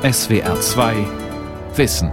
SWR 0.00 0.60
2 0.60 0.94
Wissen. 1.74 2.12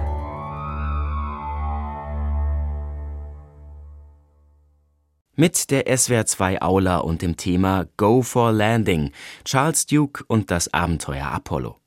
Mit 5.36 5.70
der 5.70 5.96
SWR 5.96 6.26
2 6.26 6.64
Aula 6.64 6.98
und 6.98 7.22
dem 7.22 7.38
Thema 7.38 7.86
Go 7.98 8.24
for 8.24 8.52
Landing, 8.52 9.12
Charles 9.44 9.86
Duke 9.86 10.24
und 10.26 10.50
das 10.50 10.74
Abenteuer 10.74 11.28
Apollo. 11.28 11.80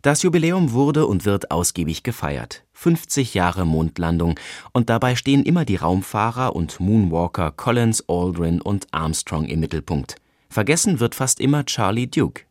Das 0.00 0.22
Jubiläum 0.22 0.72
wurde 0.72 1.04
und 1.04 1.26
wird 1.26 1.50
ausgiebig 1.50 2.02
gefeiert. 2.02 2.64
50 2.72 3.34
Jahre 3.34 3.66
Mondlandung 3.66 4.40
und 4.72 4.88
dabei 4.88 5.16
stehen 5.16 5.44
immer 5.44 5.66
die 5.66 5.76
Raumfahrer 5.76 6.56
und 6.56 6.80
Moonwalker 6.80 7.50
Collins, 7.50 8.02
Aldrin 8.08 8.62
und 8.62 8.86
Armstrong 8.92 9.44
im 9.44 9.60
Mittelpunkt. 9.60 10.16
Vergessen 10.48 10.98
wird 10.98 11.14
fast 11.14 11.40
immer 11.40 11.66
Charlie 11.66 12.06
Duke. 12.06 12.46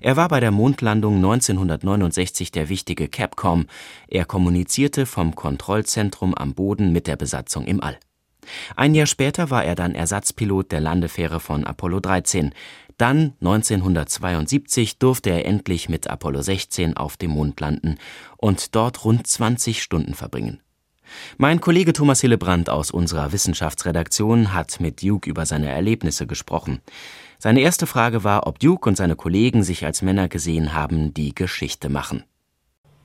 Er 0.00 0.16
war 0.16 0.28
bei 0.28 0.40
der 0.40 0.50
Mondlandung 0.50 1.16
1969 1.16 2.52
der 2.52 2.68
wichtige 2.68 3.08
Capcom. 3.08 3.66
Er 4.08 4.24
kommunizierte 4.24 5.06
vom 5.06 5.34
Kontrollzentrum 5.34 6.34
am 6.34 6.54
Boden 6.54 6.92
mit 6.92 7.06
der 7.06 7.16
Besatzung 7.16 7.66
im 7.66 7.82
All. 7.82 7.98
Ein 8.76 8.94
Jahr 8.94 9.06
später 9.06 9.50
war 9.50 9.64
er 9.64 9.74
dann 9.74 9.94
Ersatzpilot 9.94 10.72
der 10.72 10.80
Landefähre 10.80 11.40
von 11.40 11.64
Apollo 11.64 12.00
13. 12.00 12.54
Dann 12.96 13.34
1972 13.40 14.98
durfte 14.98 15.30
er 15.30 15.44
endlich 15.44 15.88
mit 15.88 16.08
Apollo 16.08 16.42
16 16.42 16.96
auf 16.96 17.16
dem 17.16 17.30
Mond 17.30 17.60
landen 17.60 17.98
und 18.36 18.74
dort 18.74 19.04
rund 19.04 19.26
20 19.26 19.82
Stunden 19.82 20.14
verbringen. 20.14 20.60
Mein 21.36 21.60
Kollege 21.60 21.92
Thomas 21.92 22.20
Hillebrand 22.20 22.70
aus 22.70 22.90
unserer 22.90 23.32
Wissenschaftsredaktion 23.32 24.52
hat 24.54 24.80
mit 24.80 25.02
Duke 25.02 25.28
über 25.28 25.46
seine 25.46 25.68
Erlebnisse 25.70 26.26
gesprochen. 26.26 26.80
Seine 27.38 27.60
erste 27.60 27.86
Frage 27.86 28.24
war, 28.24 28.46
ob 28.46 28.58
Duke 28.58 28.88
und 28.88 28.96
seine 28.96 29.16
Kollegen 29.16 29.62
sich 29.62 29.84
als 29.84 30.02
Männer 30.02 30.28
gesehen 30.28 30.74
haben, 30.74 31.14
die 31.14 31.34
Geschichte 31.34 31.88
machen. 31.88 32.24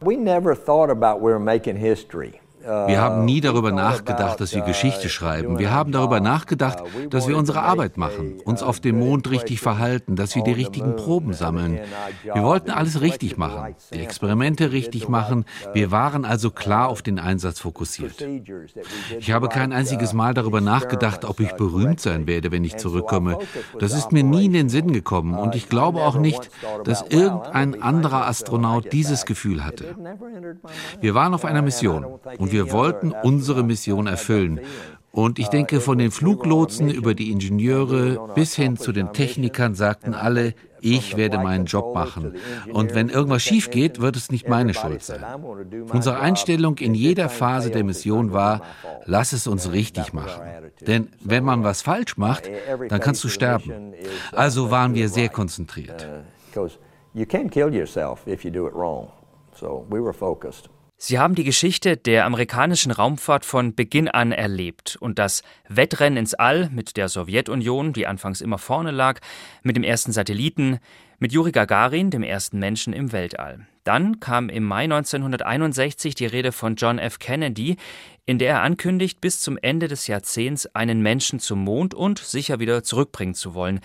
We 0.02 0.18
never 0.18 0.56
thought 0.56 0.90
about 0.90 1.20
we 1.24 1.32
were 1.32 1.40
making 1.40 1.78
history. 1.78 2.43
Wir 2.64 3.02
haben 3.02 3.26
nie 3.26 3.42
darüber 3.42 3.72
nachgedacht, 3.72 4.40
dass 4.40 4.54
wir 4.54 4.62
Geschichte 4.62 5.10
schreiben. 5.10 5.60
Wir 5.60 5.72
haben 5.72 5.92
darüber 5.92 6.22
nachgedacht, 6.22 6.80
dass 7.10 7.28
wir 7.28 7.38
unsere 7.38 7.62
Arbeit 7.62 7.98
machen, 7.98 8.40
uns 8.46 8.64
auf 8.64 8.80
dem 8.80 9.00
Mond 9.00 9.30
richtig 9.30 9.60
verhalten, 9.60 10.16
dass 10.16 10.36
wir 10.36 10.44
die 10.44 10.54
richtigen 10.54 10.96
Proben 10.96 11.34
sammeln. 11.34 11.80
Wir 12.24 12.44
wollten 12.44 12.72
alles 12.72 13.02
richtig 13.02 13.38
machen, 13.38 13.76
die 13.94 14.00
Experimente 14.00 14.72
richtig 14.72 15.10
machen. 15.10 15.46
Wir 15.74 15.92
waren 15.92 16.24
also 16.24 16.52
klar 16.52 16.88
auf 16.88 17.02
den 17.02 17.20
Einsatz 17.20 17.60
fokussiert. 17.60 18.26
Ich 19.20 19.32
habe 19.32 19.50
kein 19.50 19.74
einziges 19.74 20.14
Mal 20.14 20.34
darüber 20.34 20.62
nachgedacht, 20.62 21.26
ob 21.26 21.42
ich 21.42 21.52
berühmt 21.54 22.00
sein 22.00 22.28
werde, 22.28 22.52
wenn 22.52 22.64
ich 22.64 22.78
zurückkomme. 22.78 23.40
Das 23.80 23.94
ist 23.94 24.14
mir 24.14 24.24
nie 24.24 24.46
in 24.46 24.54
den 24.54 24.70
Sinn 24.70 24.94
gekommen 24.94 25.38
und 25.38 25.56
ich 25.56 25.68
glaube 25.68 26.02
auch 26.02 26.16
nicht, 26.16 26.50
dass 26.86 27.02
irgendein 27.02 27.82
anderer 27.82 28.28
Astronaut 28.28 28.94
dieses 28.94 29.26
Gefühl 29.26 29.66
hatte. 29.66 29.96
Wir 31.02 31.14
waren 31.14 31.34
auf 31.34 31.44
einer 31.44 31.62
Mission 31.62 32.06
und 32.38 32.53
wir 32.54 32.72
wollten 32.72 33.12
unsere 33.12 33.64
Mission 33.64 34.08
erfüllen. 34.08 34.62
Und 35.12 35.38
ich 35.38 35.50
denke, 35.50 35.80
von 35.80 36.00
den 36.00 36.10
Fluglotsen 36.10 36.90
über 36.90 37.14
die 37.14 37.32
Ingenieure 37.32 38.34
bis 38.34 38.56
hin 38.56 38.78
zu 38.78 38.92
den 38.92 39.14
Technikern 39.14 39.76
sagten 39.76 40.16
alle, 40.16 40.56
ich 40.82 41.18
werde 41.18 41.38
meinen 41.38 41.66
Job 41.66 41.94
machen. 41.94 42.36
Und 42.72 42.96
wenn 42.96 43.10
irgendwas 43.10 43.44
schief 43.44 43.70
geht, 43.70 44.02
wird 44.02 44.16
es 44.16 44.32
nicht 44.32 44.50
meine 44.50 44.74
Schuld 44.74 45.04
sein. 45.04 45.24
Unsere 45.92 46.20
Einstellung 46.20 46.78
in 46.80 46.96
jeder 46.96 47.30
Phase 47.30 47.70
der 47.70 47.84
Mission 47.84 48.34
war, 48.34 48.62
lass 49.06 49.34
es 49.34 49.46
uns 49.46 49.72
richtig 49.72 50.14
machen. 50.14 50.42
Denn 50.82 51.10
wenn 51.22 51.44
man 51.44 51.64
was 51.64 51.84
falsch 51.84 52.18
macht, 52.18 52.50
dann 52.90 53.00
kannst 53.00 53.24
du 53.24 53.30
sterben. 53.30 53.94
Also 54.32 54.72
waren 54.72 54.96
wir 54.96 55.10
sehr 55.10 55.30
konzentriert. 55.30 56.08
You 57.16 57.28
can 57.28 57.48
kill 57.52 57.72
yourself 57.72 58.26
if 58.26 58.44
you 58.44 58.50
do 58.50 58.68
it 58.68 58.74
wrong. 58.74 59.10
So 59.56 59.86
we 59.90 60.04
were 60.04 60.14
focused. 60.14 60.70
Sie 60.98 61.20
haben 61.20 61.36
die 61.36 61.44
Geschichte 61.44 61.98
der 61.98 62.26
amerikanischen 62.26 62.92
Raumfahrt 62.92 63.46
von 63.46 63.76
Beginn 63.76 64.08
an 64.08 64.32
erlebt 64.32 64.96
und 65.00 65.20
das 65.20 65.44
Wettrennen 65.68 66.18
ins 66.18 66.34
All 66.34 66.70
mit 66.70 66.96
der 66.96 67.10
Sowjetunion, 67.10 67.92
die 67.94 68.08
anfangs 68.08 68.40
immer 68.40 68.58
vorne 68.58 68.92
lag, 68.92 69.20
mit 69.64 69.76
dem 69.76 69.84
ersten 69.84 70.14
Satelliten, 70.14 70.80
mit 71.20 71.34
Juri 71.34 71.52
Gagarin, 71.52 72.10
dem 72.10 72.24
ersten 72.24 72.60
Menschen 72.60 72.94
im 72.94 73.12
Weltall. 73.12 73.68
Dann 73.84 74.22
kam 74.22 74.48
im 74.48 74.64
Mai 74.64 74.84
1961 74.84 76.16
die 76.16 76.26
Rede 76.26 76.52
von 76.52 76.76
John 76.76 77.00
F. 77.00 77.20
Kennedy, 77.20 77.76
in 78.26 78.40
der 78.40 78.52
er 78.52 78.62
ankündigt, 78.62 79.20
bis 79.20 79.42
zum 79.42 79.58
Ende 79.62 79.90
des 79.90 80.08
Jahrzehnts 80.08 80.74
einen 80.74 81.02
Menschen 81.02 81.40
zum 81.40 81.60
Mond 81.64 81.94
und 81.94 82.20
sicher 82.20 82.60
wieder 82.60 82.84
zurückbringen 82.84 83.36
zu 83.36 83.54
wollen. 83.54 83.82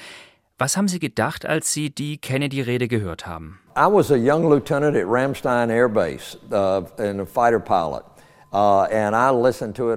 Was 0.57 0.77
haben 0.77 0.89
Sie 0.89 0.99
gedacht, 1.01 1.47
als 1.47 1.73
Sie 1.73 1.91
die 1.91 2.19
Kennedy-Rede 2.19 2.89
gehört 2.89 3.27
haben? 3.27 3.61
I 3.79 3.87
was 3.87 4.11
a 4.11 4.19
young 4.19 4.49
lieutenant 4.49 4.97
at 4.97 5.07
Ramstein 5.07 5.71
Air 5.71 5.87
Base 5.87 6.37
uh, 6.51 6.83
and 6.99 7.21
a 7.21 7.27
fighter 7.27 7.61
pilot. 7.61 8.05
Uh, 8.51 8.87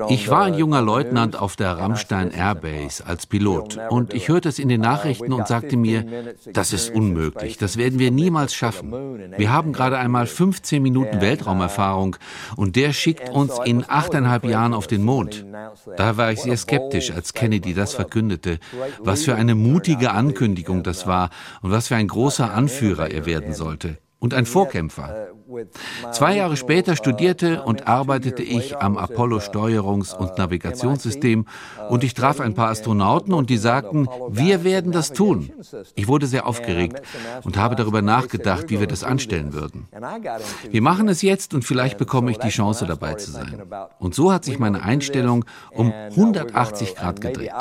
ich 0.09 0.29
war 0.29 0.43
ein 0.43 0.55
junger 0.55 0.81
Leutnant 0.81 1.37
auf 1.39 1.55
der 1.55 1.77
Rammstein 1.77 2.31
Airbase 2.31 3.05
als 3.05 3.25
Pilot. 3.25 3.79
Und 3.89 4.13
ich 4.13 4.27
hörte 4.27 4.49
es 4.49 4.59
in 4.59 4.67
den 4.67 4.81
uh, 4.81 4.83
Nachrichten 4.83 5.31
und 5.31 5.47
sagte 5.47 5.77
mir, 5.77 6.05
das 6.51 6.73
ist 6.73 6.93
unmöglich, 6.93 7.57
das 7.57 7.77
werden 7.77 7.97
wir 7.97 8.11
niemals 8.11 8.53
schaffen. 8.53 8.91
Wir 9.37 9.53
haben 9.53 9.71
gerade 9.71 9.97
einmal 9.97 10.27
15 10.27 10.83
Minuten 10.83 11.21
Weltraumerfahrung 11.21 12.17
und 12.57 12.75
der 12.75 12.91
schickt 12.91 13.29
uns 13.29 13.57
in 13.63 13.85
achteinhalb 13.87 14.43
Jahren 14.43 14.73
auf 14.73 14.87
den 14.87 15.03
Mond. 15.03 15.45
Da 15.95 16.17
war 16.17 16.33
ich 16.33 16.41
sehr 16.41 16.57
skeptisch, 16.57 17.11
als 17.11 17.33
Kennedy 17.33 17.73
das 17.73 17.93
verkündete. 17.93 18.59
Was 18.99 19.23
für 19.23 19.35
eine 19.35 19.55
mutige 19.55 20.11
Ankündigung 20.11 20.83
das 20.83 21.07
war 21.07 21.29
und 21.61 21.71
was 21.71 21.87
für 21.87 21.95
ein 21.95 22.07
großer 22.07 22.53
Anführer 22.53 23.11
er 23.11 23.25
werden 23.25 23.53
sollte 23.53 23.97
und 24.21 24.35
ein 24.35 24.45
Vorkämpfer. 24.45 25.29
Zwei 26.11 26.35
Jahre 26.37 26.55
später 26.55 26.95
studierte 26.95 27.63
und 27.63 27.87
arbeitete 27.87 28.43
ich 28.43 28.77
am 28.77 28.95
Apollo-Steuerungs- 28.95 30.15
und 30.15 30.37
Navigationssystem 30.37 31.45
und 31.89 32.03
ich 32.03 32.13
traf 32.13 32.39
ein 32.39 32.53
paar 32.53 32.69
Astronauten 32.69 33.33
und 33.33 33.49
die 33.49 33.57
sagten, 33.57 34.07
wir 34.29 34.63
werden 34.63 34.91
das 34.91 35.11
tun. 35.11 35.51
Ich 35.95 36.07
wurde 36.07 36.27
sehr 36.27 36.45
aufgeregt 36.47 37.01
und 37.43 37.57
habe 37.57 37.75
darüber 37.75 38.03
nachgedacht, 38.03 38.69
wie 38.69 38.79
wir 38.79 38.87
das 38.87 39.03
anstellen 39.03 39.53
würden. 39.53 39.87
Wir 40.69 40.81
machen 40.83 41.09
es 41.09 41.23
jetzt 41.23 41.55
und 41.55 41.65
vielleicht 41.65 41.97
bekomme 41.97 42.29
ich 42.29 42.37
die 42.37 42.49
Chance 42.49 42.85
dabei 42.85 43.15
zu 43.15 43.31
sein. 43.31 43.63
Und 43.97 44.13
so 44.13 44.31
hat 44.31 44.45
sich 44.45 44.59
meine 44.59 44.83
Einstellung 44.83 45.45
um 45.71 45.91
180 45.91 46.95
Grad 46.95 47.21
gedreht. 47.21 47.51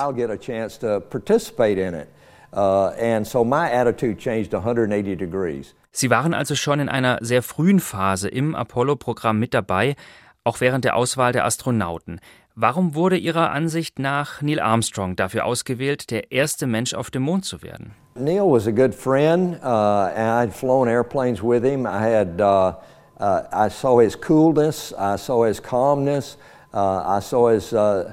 Uh, 2.53 2.93
and 3.01 3.27
so 3.27 3.45
my 3.45 3.71
attitude 3.71 4.19
changed 4.19 4.53
180 4.53 5.17
degrees. 5.17 5.75
Sie 5.93 6.11
waren 6.11 6.35
also 6.35 6.55
schon 6.55 6.81
in 6.81 6.89
einer 6.89 7.19
sehr 7.21 7.43
frühen 7.43 7.81
Phase 7.81 8.29
im 8.29 8.55
Apollo-Programm 8.55 9.39
mit 9.39 9.55
dabei, 9.55 9.97
auch 10.45 10.61
während 10.61 10.85
der 10.85 10.97
Auswahl 10.97 11.33
der 11.33 11.45
Astronauten. 11.45 12.21
Warum 12.55 12.95
wurde 12.95 13.17
Ihrer 13.17 13.51
Ansicht 13.51 13.99
nach 13.99 14.43
Neil 14.43 14.61
Armstrong 14.61 15.17
dafür 15.17 15.45
ausgewählt, 15.45 16.11
der 16.11 16.33
erste 16.33 16.67
Mensch 16.67 16.95
auf 16.95 17.11
dem 17.11 17.23
Mond 17.23 17.45
zu 17.45 17.63
werden? 17.63 17.95
Neil 18.17 18.43
was 18.43 18.67
a 18.67 18.73
good 18.73 18.95
friend, 18.95 19.57
uh, 19.63 20.11
and 20.15 20.51
I'd 20.51 20.53
flown 20.53 20.89
airplanes 20.89 21.43
with 21.43 21.65
him. 21.65 21.87
I 21.87 22.01
had, 22.03 22.41
uh, 22.41 22.75
uh, 23.19 23.43
I 23.53 23.69
saw 23.71 24.01
his 24.01 24.17
coolness, 24.17 24.93
I 24.93 25.17
saw 25.17 25.45
his 25.45 25.61
calmness, 25.61 26.37
uh, 26.75 27.19
I 27.19 27.21
saw 27.21 27.49
his 27.49 27.73
uh, 27.73 28.13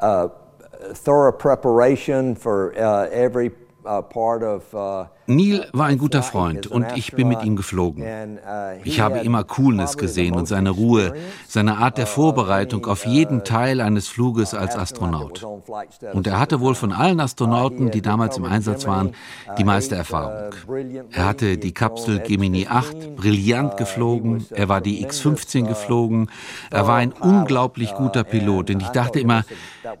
uh, 0.00 0.28
thorough 0.94 1.32
preparation 1.32 2.34
for 2.34 2.74
uh, 2.76 3.08
every 3.12 3.50
uh, 3.84 4.02
part 4.02 4.42
of 4.42 4.74
uh, 4.74 5.06
Neil 5.26 5.68
war 5.72 5.86
ein 5.86 5.98
guter 5.98 6.22
Freund 6.22 6.66
und 6.66 6.86
ich 6.96 7.12
bin 7.12 7.28
mit 7.28 7.42
ihm 7.42 7.56
geflogen. 7.56 8.04
Ich 8.84 9.00
habe 9.00 9.20
immer 9.20 9.44
Coolness 9.44 9.96
gesehen 9.96 10.34
und 10.34 10.46
seine 10.46 10.70
Ruhe, 10.70 11.14
seine 11.48 11.78
Art 11.78 11.96
der 11.98 12.06
Vorbereitung 12.06 12.86
auf 12.86 13.06
jeden 13.06 13.42
Teil 13.44 13.80
eines 13.80 14.08
Fluges 14.08 14.54
als 14.54 14.76
Astronaut. 14.76 15.46
Und 16.12 16.26
er 16.26 16.38
hatte 16.38 16.60
wohl 16.60 16.74
von 16.74 16.92
allen 16.92 17.20
Astronauten, 17.20 17.90
die 17.90 18.02
damals 18.02 18.36
im 18.36 18.44
Einsatz 18.44 18.86
waren, 18.86 19.12
die 19.56 19.64
meiste 19.64 19.94
Erfahrung. 19.94 20.54
Er 21.10 21.24
hatte 21.24 21.56
die 21.56 21.72
Kapsel 21.72 22.20
Gemini 22.20 22.66
8 22.68 23.16
brillant 23.16 23.76
geflogen, 23.76 24.44
er 24.50 24.68
war 24.68 24.80
die 24.80 25.02
X-15 25.02 25.66
geflogen, 25.66 26.30
er 26.70 26.86
war 26.86 26.96
ein 26.96 27.12
unglaublich 27.12 27.94
guter 27.94 28.24
Pilot 28.24 28.70
und 28.70 28.82
ich 28.82 28.88
dachte 28.88 29.20
immer, 29.20 29.44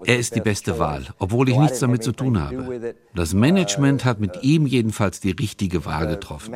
er 0.04 0.18
ist 0.18 0.34
die 0.34 0.40
beste 0.40 0.78
Wahl, 0.78 1.06
obwohl 1.18 1.48
ich 1.48 1.56
nichts 1.56 1.78
damit 1.80 2.02
zu 2.02 2.12
tun 2.12 2.40
habe. 2.40 2.94
Das 3.14 3.32
Management 3.32 4.04
hat 4.04 4.20
mit 4.20 4.42
ihm 4.42 4.66
jedenfalls 4.66 5.13
damals 5.14 5.20
die 5.20 5.30
richtige 5.30 5.84
Wahl 5.84 6.06
getroffen. 6.06 6.54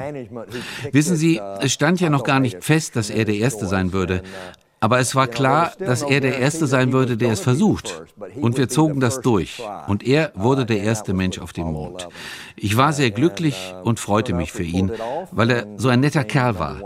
Wissen 0.93 1.17
Sie, 1.17 1.41
es 1.61 1.73
stand 1.73 2.01
ja 2.01 2.11
noch 2.11 2.25
gar 2.25 2.41
nicht 2.41 2.63
fest, 2.63 2.97
dass 2.97 3.11
er 3.11 3.25
der 3.25 3.37
Erste 3.37 3.67
sein 3.67 3.93
würde. 3.93 4.23
Aber 4.81 5.01
es 5.01 5.17
war 5.17 5.27
klar, 5.27 5.73
dass 5.81 6.03
er 6.03 6.21
der 6.21 6.39
Erste 6.39 6.69
sein 6.69 6.93
würde, 6.93 7.17
der 7.17 7.33
es 7.33 7.41
versucht. 7.41 8.05
Und 8.37 8.57
wir 8.59 8.69
zogen 8.69 9.01
das 9.01 9.21
durch. 9.21 9.61
Und 9.89 10.07
er 10.07 10.31
wurde 10.37 10.67
der 10.67 10.83
erste 10.83 11.15
Mensch 11.15 11.41
auf 11.41 11.53
dem 11.53 11.73
Mond. 11.73 12.09
Ich 12.55 12.77
war 12.77 12.93
sehr 12.93 13.11
glücklich 13.11 13.75
und 13.83 13.99
freute 13.99 14.35
mich 14.35 14.53
für 14.53 14.63
ihn, 14.63 14.93
weil 15.33 15.51
er 15.51 15.67
so 15.79 15.89
ein 15.89 16.01
netter 16.01 16.23
Kerl 16.23 16.61
war. 16.61 16.81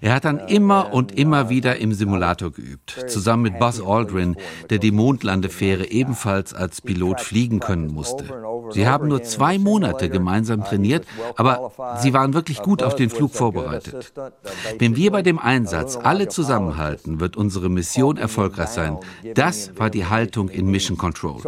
Er 0.00 0.14
hat 0.14 0.24
dann 0.24 0.38
immer 0.38 0.92
und 0.92 1.16
immer 1.16 1.48
wieder 1.48 1.76
im 1.76 1.92
Simulator 1.92 2.50
geübt, 2.50 3.04
zusammen 3.08 3.42
mit 3.44 3.58
Buzz 3.58 3.80
Aldrin, 3.80 4.36
der 4.68 4.78
die 4.78 4.90
Mondlandefähre 4.90 5.90
ebenfalls 5.90 6.54
als 6.54 6.80
Pilot 6.80 7.20
fliegen 7.20 7.60
können 7.60 7.92
musste. 7.92 8.24
Sie 8.70 8.86
haben 8.86 9.08
nur 9.08 9.22
zwei 9.22 9.58
Monate 9.58 10.08
gemeinsam 10.08 10.64
trainiert, 10.64 11.06
aber 11.36 11.72
sie 11.98 12.12
waren 12.12 12.34
wirklich 12.34 12.62
gut 12.62 12.82
auf 12.82 12.94
den 12.94 13.10
Flug 13.10 13.32
vorbereitet. 13.32 14.12
Wenn 14.78 14.96
wir 14.96 15.10
bei 15.10 15.22
dem 15.22 15.38
Einsatz 15.38 15.96
alle 15.96 16.28
zusammenhalten, 16.28 17.20
wird 17.20 17.36
unsere 17.36 17.68
Mission 17.68 18.16
erfolgreich 18.16 18.68
sein. 18.68 18.98
Das 19.34 19.76
war 19.76 19.90
die 19.90 20.06
Haltung 20.06 20.48
in 20.48 20.70
Mission 20.70 20.96
Control. 20.96 21.40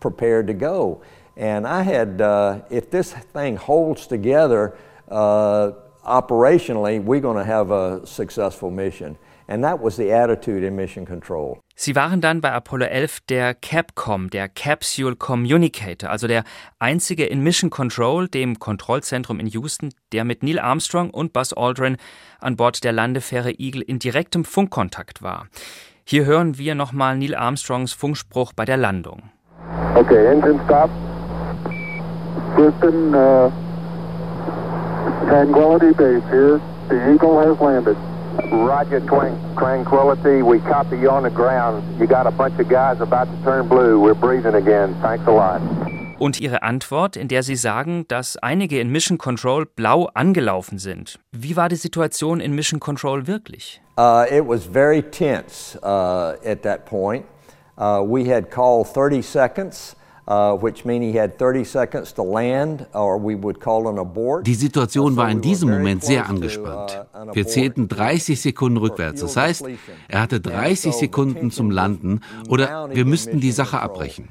prepared 0.00 0.46
to 0.46 0.54
go. 0.54 1.00
And 1.36 1.66
I 1.66 1.82
had, 1.82 2.20
uh, 2.20 2.60
if 2.70 2.90
this 2.90 3.12
thing 3.12 3.56
holds 3.56 4.06
together 4.06 4.74
uh, 5.10 5.72
operationally, 6.04 7.02
we're 7.02 7.20
going 7.20 7.36
to 7.36 7.44
have 7.44 7.70
a 7.70 8.06
successful 8.06 8.70
mission. 8.70 9.18
And 9.48 9.62
that 9.62 9.80
was 9.80 9.96
the 9.96 10.12
attitude 10.12 10.64
in 10.64 10.74
Mission 10.74 11.04
Control. 11.04 11.60
Sie 11.76 11.94
waren 11.94 12.20
dann 12.20 12.40
bei 12.40 12.50
Apollo 12.52 12.86
11 12.86 13.20
der 13.28 13.54
Capcom, 13.54 14.30
der 14.30 14.48
Capsule 14.48 15.14
Communicator, 15.14 16.10
also 16.10 16.26
der 16.26 16.42
einzige 16.78 17.26
in 17.26 17.42
Mission 17.42 17.70
Control, 17.70 18.28
dem 18.28 18.58
Kontrollzentrum 18.58 19.38
in 19.38 19.46
Houston, 19.46 19.90
der 20.12 20.24
mit 20.24 20.42
Neil 20.42 20.58
Armstrong 20.58 21.10
und 21.10 21.32
Buzz 21.32 21.52
Aldrin 21.52 21.96
an 22.40 22.56
Bord 22.56 22.82
der 22.82 22.92
Landefähre 22.92 23.52
Eagle 23.52 23.82
in 23.82 23.98
direktem 23.98 24.44
Funkkontakt 24.44 25.22
war. 25.22 25.46
Hier 26.04 26.24
hören 26.24 26.58
wir 26.58 26.74
nochmal 26.74 27.16
Neil 27.16 27.34
Armstrongs 27.34 27.92
Funkspruch 27.92 28.52
bei 28.52 28.64
der 28.64 28.78
Landung. 28.78 29.30
Okay, 29.94 30.26
engine 30.32 30.60
stop. 30.64 30.90
Houston, 32.56 33.14
uh, 33.14 33.50
Tranquility 35.28 35.92
Base 35.92 36.22
here. 36.30 36.60
The 36.88 37.12
Eagle 37.12 37.38
has 37.40 37.60
landed. 37.60 37.96
Roger, 38.52 39.00
Tranquility. 39.00 40.42
We 40.42 40.60
copy 40.60 40.98
you 40.98 41.10
on 41.10 41.24
the 41.24 41.30
ground. 41.30 41.82
You 42.00 42.06
got 42.06 42.26
a 42.26 42.30
bunch 42.30 42.58
of 42.58 42.68
guys 42.68 43.00
about 43.00 43.24
to 43.26 43.42
turn 43.44 43.68
blue. 43.68 44.00
We're 44.00 44.14
breathing 44.14 44.54
again. 44.54 44.94
Thanks 45.02 45.26
a 45.26 45.32
lot. 45.32 45.60
Und 46.18 46.40
ihre 46.40 46.62
Antwort, 46.62 47.16
in 47.16 47.28
der 47.28 47.42
sie 47.42 47.56
sagen, 47.56 48.06
dass 48.08 48.38
einige 48.38 48.80
in 48.80 48.90
Mission 48.90 49.18
Control 49.18 49.66
blau 49.66 50.08
angelaufen 50.14 50.78
sind. 50.78 51.18
Wie 51.32 51.56
war 51.56 51.68
die 51.68 51.76
Situation 51.76 52.40
in 52.40 52.54
Mission 52.54 52.80
Control 52.80 53.26
wirklich? 53.26 53.82
Uh, 53.98 54.24
it 54.30 54.46
was 54.46 54.64
very 54.64 55.02
tense 55.02 55.78
uh, 55.82 56.36
at 56.44 56.62
that 56.62 56.86
point. 56.86 57.26
Uh, 57.76 58.02
we 58.02 58.24
had 58.24 58.50
called 58.50 58.86
30 58.86 59.20
seconds. 59.20 59.94
Uh, 60.28 60.58
Die 64.42 64.54
Situation 64.54 65.16
war 65.16 65.30
in 65.30 65.40
diesem 65.40 65.70
Moment 65.70 66.02
sehr 66.02 66.28
angespannt. 66.28 67.06
Uh, 67.14 67.32
Wir 67.32 67.46
zählten 67.46 67.86
30 67.86 68.40
Sekunden 68.40 68.78
rückwärts. 68.78 69.20
Das 69.20 69.36
heißt, 69.36 69.64
er 70.08 70.20
hatte 70.20 70.40
30 70.40 70.94
Sekunden 70.94 71.52
zum 71.52 71.70
Landen 71.70 72.22
oder 72.48 72.88
wir 72.92 73.04
müssten 73.04 73.38
die 73.38 73.52
Sache 73.52 73.78
abbrechen. 73.78 74.30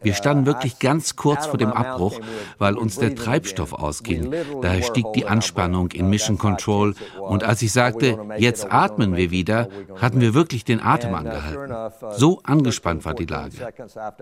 Wir 0.00 0.14
standen 0.14 0.46
wirklich 0.46 0.78
ganz 0.78 1.16
kurz 1.16 1.46
vor 1.46 1.58
dem 1.58 1.72
Abbruch, 1.72 2.18
weil 2.58 2.76
uns 2.76 2.96
der 2.96 3.14
Treibstoff 3.14 3.72
ausging. 3.72 4.32
Daher 4.62 4.82
stieg 4.82 5.06
die 5.14 5.26
Anspannung 5.26 5.90
in 5.90 6.08
Mission 6.08 6.38
Control. 6.38 6.94
Und 7.20 7.44
als 7.44 7.62
ich 7.62 7.72
sagte, 7.72 8.18
jetzt 8.36 8.72
atmen 8.72 9.16
wir 9.16 9.30
wieder, 9.30 9.68
hatten 10.00 10.20
wir 10.20 10.34
wirklich 10.34 10.64
den 10.64 10.80
Atem 10.80 11.14
angehalten. 11.14 11.74
So 12.16 12.40
angespannt 12.44 13.04
war 13.04 13.14
die 13.14 13.26
Lage. 13.26 13.56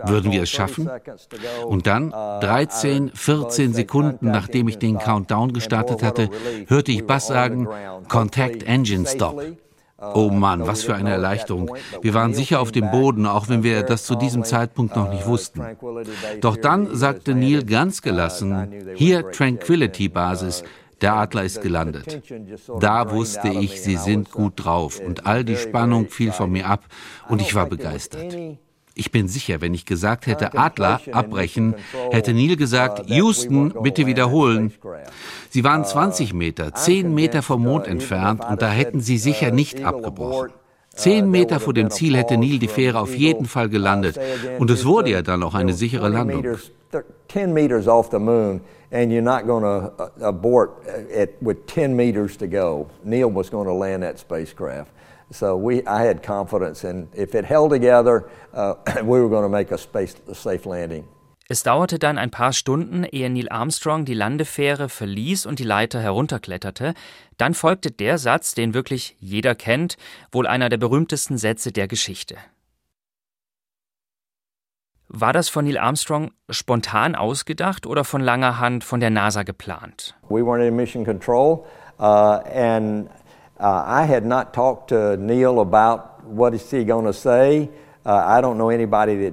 Würden 0.05 0.31
wir 0.31 0.43
es 0.43 0.49
schaffen? 0.49 0.89
Und 1.65 1.87
dann, 1.87 2.09
13, 2.11 3.11
14 3.13 3.73
Sekunden 3.73 4.31
nachdem 4.31 4.67
ich 4.67 4.79
den 4.79 4.97
Countdown 4.97 5.53
gestartet 5.53 6.03
hatte, 6.03 6.29
hörte 6.67 6.91
ich 6.91 7.05
Bass 7.05 7.27
sagen, 7.27 7.67
Contact 8.07 8.63
Engine 8.63 9.05
Stop. 9.05 9.43
Oh 9.99 10.29
Mann, 10.29 10.67
was 10.67 10.83
für 10.83 10.93
eine 10.93 11.11
Erleichterung. 11.11 11.75
Wir 12.01 12.13
waren 12.13 12.33
sicher 12.33 12.59
auf 12.59 12.71
dem 12.71 12.91
Boden, 12.91 13.25
auch 13.25 13.49
wenn 13.49 13.63
wir 13.63 13.81
das 13.83 14.05
zu 14.05 14.15
diesem 14.15 14.43
Zeitpunkt 14.43 14.95
noch 14.95 15.09
nicht 15.09 15.25
wussten. 15.25 15.63
Doch 16.41 16.55
dann 16.55 16.95
sagte 16.95 17.33
Neil 17.33 17.63
ganz 17.63 18.01
gelassen, 18.01 18.93
hier 18.95 19.31
Tranquility 19.31 20.07
Basis, 20.09 20.63
der 21.01 21.15
Adler 21.15 21.43
ist 21.43 21.61
gelandet. 21.61 22.21
Da 22.79 23.11
wusste 23.11 23.49
ich, 23.49 23.81
sie 23.81 23.97
sind 23.97 24.31
gut 24.31 24.53
drauf 24.55 24.99
und 24.99 25.25
all 25.25 25.43
die 25.43 25.57
Spannung 25.57 26.09
fiel 26.09 26.31
von 26.31 26.51
mir 26.51 26.67
ab 26.67 26.85
und 27.27 27.41
ich 27.41 27.55
war 27.55 27.65
begeistert. 27.67 28.35
Ich 28.97 29.11
bin 29.11 29.27
sicher, 29.27 29.61
wenn 29.61 29.73
ich 29.73 29.85
gesagt 29.85 30.25
hätte 30.25 30.57
Adler 30.57 30.99
abbrechen, 31.11 31.75
hätte 32.11 32.33
Neil 32.33 32.55
gesagt, 32.55 33.09
Houston, 33.09 33.73
bitte 33.83 34.07
wiederholen. 34.07 34.73
Sie 35.49 35.63
waren 35.63 35.85
20 35.85 36.33
Meter, 36.33 36.73
10 36.73 37.13
Meter 37.13 37.43
vom 37.43 37.61
Mond 37.63 37.87
entfernt 37.87 38.43
und 38.49 38.61
da 38.61 38.69
hätten 38.69 38.99
sie 38.99 39.17
sicher 39.17 39.51
nicht 39.51 39.85
abgebrochen. 39.85 40.51
Zehn 40.97 41.29
Meter 41.29 41.59
vor 41.59 41.73
dem 41.73 41.91
Ziel 41.91 42.17
hätte 42.17 42.37
Neil 42.37 42.57
die 42.57 42.67
Fähre 42.67 42.99
auf 42.99 43.15
jeden 43.15 43.45
Fall 43.45 43.69
gelandet. 43.69 44.19
Und 44.57 44.71
es 44.71 44.83
wurde 44.83 45.11
ja 45.11 45.21
dann 45.21 45.43
auch 45.43 45.53
eine 45.53 45.73
sichere 45.73 46.09
Landung. 46.09 46.43
10 47.27 47.53
meters 47.53 47.87
off 47.87 48.09
the 48.09 48.17
moon 48.17 48.61
and 48.91 49.11
you're 49.11 49.21
not 49.21 49.45
going 49.45 49.63
to 49.63 49.91
uh, 50.01 50.29
abort 50.29 50.71
at, 51.13 51.29
with 51.41 51.67
10 51.67 51.95
meters 51.95 52.37
to 52.37 52.47
go. 52.47 52.89
Neil 53.03 53.29
was 53.29 53.49
going 53.49 53.67
to 53.67 53.73
land 53.73 54.01
that 54.03 54.17
spacecraft. 54.17 54.91
So 55.29 55.57
we, 55.57 55.79
I 55.85 56.07
had 56.07 56.23
confidence, 56.23 56.87
and 56.87 57.09
if 57.13 57.35
it 57.35 57.45
held 57.45 57.71
together, 57.71 58.29
uh, 58.53 58.75
we 59.03 59.19
were 59.19 59.29
going 59.29 59.43
to 59.43 59.49
make 59.49 59.71
a, 59.71 59.77
space, 59.77 60.15
a 60.29 60.35
safe 60.35 60.65
landing. 60.65 61.05
Es 61.49 61.63
dauerte 61.63 61.97
dann 61.97 62.17
ein 62.17 62.29
paar 62.29 62.51
Stunden, 62.51 63.05
ehe 63.05 63.29
Neil 63.29 63.47
Armstrong 63.47 64.03
die 64.03 64.13
Landefähre 64.13 64.89
verließ 64.89 65.45
und 65.45 65.59
die 65.59 65.63
Leiter 65.63 66.01
herunterkletterte. 66.01 66.93
Dann 67.37 67.53
folgte 67.53 67.89
der 67.89 68.17
Satz, 68.17 68.53
den 68.53 68.73
wirklich 68.73 69.15
jeder 69.19 69.55
kennt, 69.55 69.95
wohl 70.31 70.45
einer 70.45 70.67
der 70.67 70.77
berühmtesten 70.77 71.37
Sätze 71.37 71.71
der 71.71 71.87
Geschichte. 71.87 72.35
War 75.07 75.31
das 75.31 75.47
von 75.47 75.63
Neil 75.63 75.77
Armstrong 75.77 76.31
spontan 76.49 77.15
ausgedacht 77.15 77.85
oder 77.85 78.03
von 78.03 78.19
langer 78.19 78.59
Hand 78.59 78.83
von 78.83 78.99
der 78.99 79.09
NASA 79.09 79.43
geplant? 79.43 80.15
We 80.27 80.41
weren't 80.41 80.67
in 80.67 80.75
mission 80.75 81.05
control, 81.05 81.65
uh, 81.97 82.41
and 82.53 83.09
Uh, 83.59 83.83
I 83.87 84.05
had 84.05 84.23
not 84.23 84.53
talked 84.53 84.89
to 84.89 85.17
Neil 85.17 85.59
about 85.59 86.23
what 86.23 86.53
is 86.53 86.69
he 86.69 86.85
going 86.85 87.05
to 87.05 87.13
say. 87.13 87.69
Uh, 88.05 88.39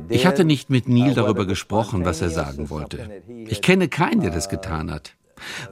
ich 0.09 0.27
hatte 0.27 0.45
nicht 0.45 0.69
mit 0.69 0.89
Neil 0.89 1.13
uh, 1.13 1.15
darüber 1.15 1.47
gesprochen, 1.47 2.05
was 2.05 2.21
er 2.21 2.31
sagen 2.31 2.71
wollte. 2.71 2.99
Ich 3.47 3.63
kenne 3.63 3.89
keinen, 3.89 4.21
der 4.21 4.33
das 4.33 4.49
getan 4.49 4.91
hat. 4.91 5.15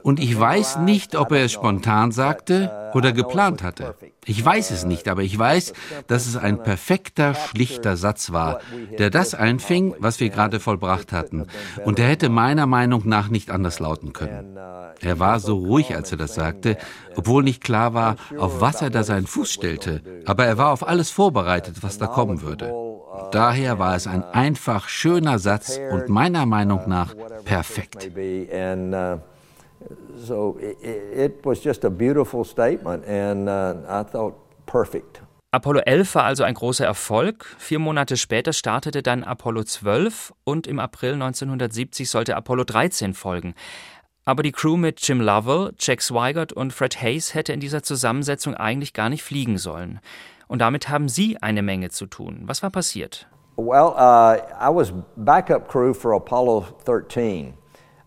Und 0.01 0.19
ich 0.19 0.37
weiß 0.37 0.77
nicht, 0.79 1.15
ob 1.15 1.31
er 1.31 1.45
es 1.45 1.51
spontan 1.51 2.11
sagte 2.11 2.91
oder 2.93 3.11
geplant 3.11 3.63
hatte. 3.63 3.95
Ich 4.25 4.43
weiß 4.43 4.71
es 4.71 4.85
nicht, 4.85 5.07
aber 5.07 5.21
ich 5.21 5.37
weiß, 5.37 5.73
dass 6.07 6.27
es 6.27 6.37
ein 6.37 6.61
perfekter, 6.63 7.33
schlichter 7.33 7.97
Satz 7.97 8.31
war, 8.31 8.59
der 8.97 9.09
das 9.09 9.33
einfing, 9.33 9.95
was 9.99 10.19
wir 10.19 10.29
gerade 10.29 10.59
vollbracht 10.59 11.11
hatten. 11.11 11.47
Und 11.83 11.99
er 11.99 12.07
hätte 12.07 12.29
meiner 12.29 12.65
Meinung 12.65 13.07
nach 13.07 13.29
nicht 13.29 13.51
anders 13.51 13.79
lauten 13.79 14.13
können. 14.13 14.57
Er 15.01 15.19
war 15.19 15.39
so 15.39 15.57
ruhig, 15.57 15.95
als 15.95 16.11
er 16.11 16.17
das 16.17 16.35
sagte, 16.35 16.77
obwohl 17.15 17.43
nicht 17.43 17.63
klar 17.63 17.93
war, 17.93 18.15
auf 18.37 18.61
was 18.61 18.81
er 18.81 18.89
da 18.89 19.03
seinen 19.03 19.27
Fuß 19.27 19.51
stellte. 19.51 20.01
Aber 20.25 20.45
er 20.45 20.57
war 20.57 20.71
auf 20.71 20.87
alles 20.87 21.09
vorbereitet, 21.09 21.77
was 21.81 21.97
da 21.97 22.07
kommen 22.07 22.41
würde. 22.41 22.73
Daher 23.31 23.79
war 23.79 23.95
es 23.95 24.07
ein 24.07 24.23
einfach 24.23 24.87
schöner 24.87 25.39
Satz 25.39 25.79
und 25.91 26.09
meiner 26.09 26.45
Meinung 26.45 26.87
nach 26.87 27.13
perfekt. 27.45 28.09
So 30.15 30.57
it, 30.59 30.77
it 30.83 31.45
was 31.45 31.63
just 31.63 31.83
a 31.85 31.89
beautiful 31.89 32.43
statement 32.43 33.05
and 33.07 33.49
uh, 33.49 33.75
I 33.87 34.03
thought 34.03 34.35
perfect. 34.65 35.21
Apollo 35.51 35.81
11 35.85 36.15
war 36.15 36.23
also 36.23 36.43
ein 36.43 36.55
großer 36.55 36.85
Erfolg. 36.85 37.45
Vier 37.59 37.77
Monate 37.77 38.17
später 38.17 38.53
startete 38.53 39.03
dann 39.03 39.23
Apollo 39.23 39.65
12 39.65 40.33
und 40.43 40.65
im 40.65 40.79
April 40.79 41.13
1970 41.13 42.09
sollte 42.09 42.35
Apollo 42.35 42.63
13 42.63 43.13
folgen. 43.13 43.53
Aber 44.25 44.41
die 44.41 44.51
Crew 44.51 44.77
mit 44.77 45.05
Jim 45.05 45.21
Lovell, 45.21 45.73
Jack 45.77 46.01
Swigert 46.01 46.53
und 46.53 46.73
Fred 46.73 46.99
Hayes 47.01 47.35
hätte 47.35 47.53
in 47.53 47.59
dieser 47.59 47.83
Zusammensetzung 47.83 48.55
eigentlich 48.55 48.93
gar 48.93 49.09
nicht 49.09 49.21
fliegen 49.21 49.59
sollen. 49.59 49.99
Und 50.47 50.59
damit 50.59 50.89
haben 50.89 51.07
Sie 51.07 51.37
eine 51.37 51.61
Menge 51.61 51.89
zu 51.89 52.07
tun. 52.07 52.43
Was 52.45 52.63
war 52.63 52.69
passiert? 52.71 53.27
Well, 53.55 53.93
uh, 53.95 54.37
I 54.59 54.73
was 54.73 54.91
backup 55.15 55.67
crew 55.67 55.93
for 55.93 56.15
Apollo 56.15 56.65
13. 56.85 57.53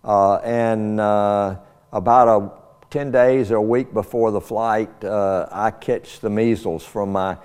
Uh, 0.02 0.38
and 0.42 1.00
uh, 1.00 1.56
about 1.96 2.28
a 2.28 2.50
10 2.90 3.10
days 3.10 3.50
or 3.50 3.56
a 3.56 3.62
week 3.62 3.92
before 3.92 4.30
the 4.30 4.40
flight, 4.40 5.04
uh, 5.04 5.46
I 5.50 5.70
catch 5.70 6.20
the 6.20 6.30
measles 6.30 6.84
from 6.84 7.12
my 7.12 7.36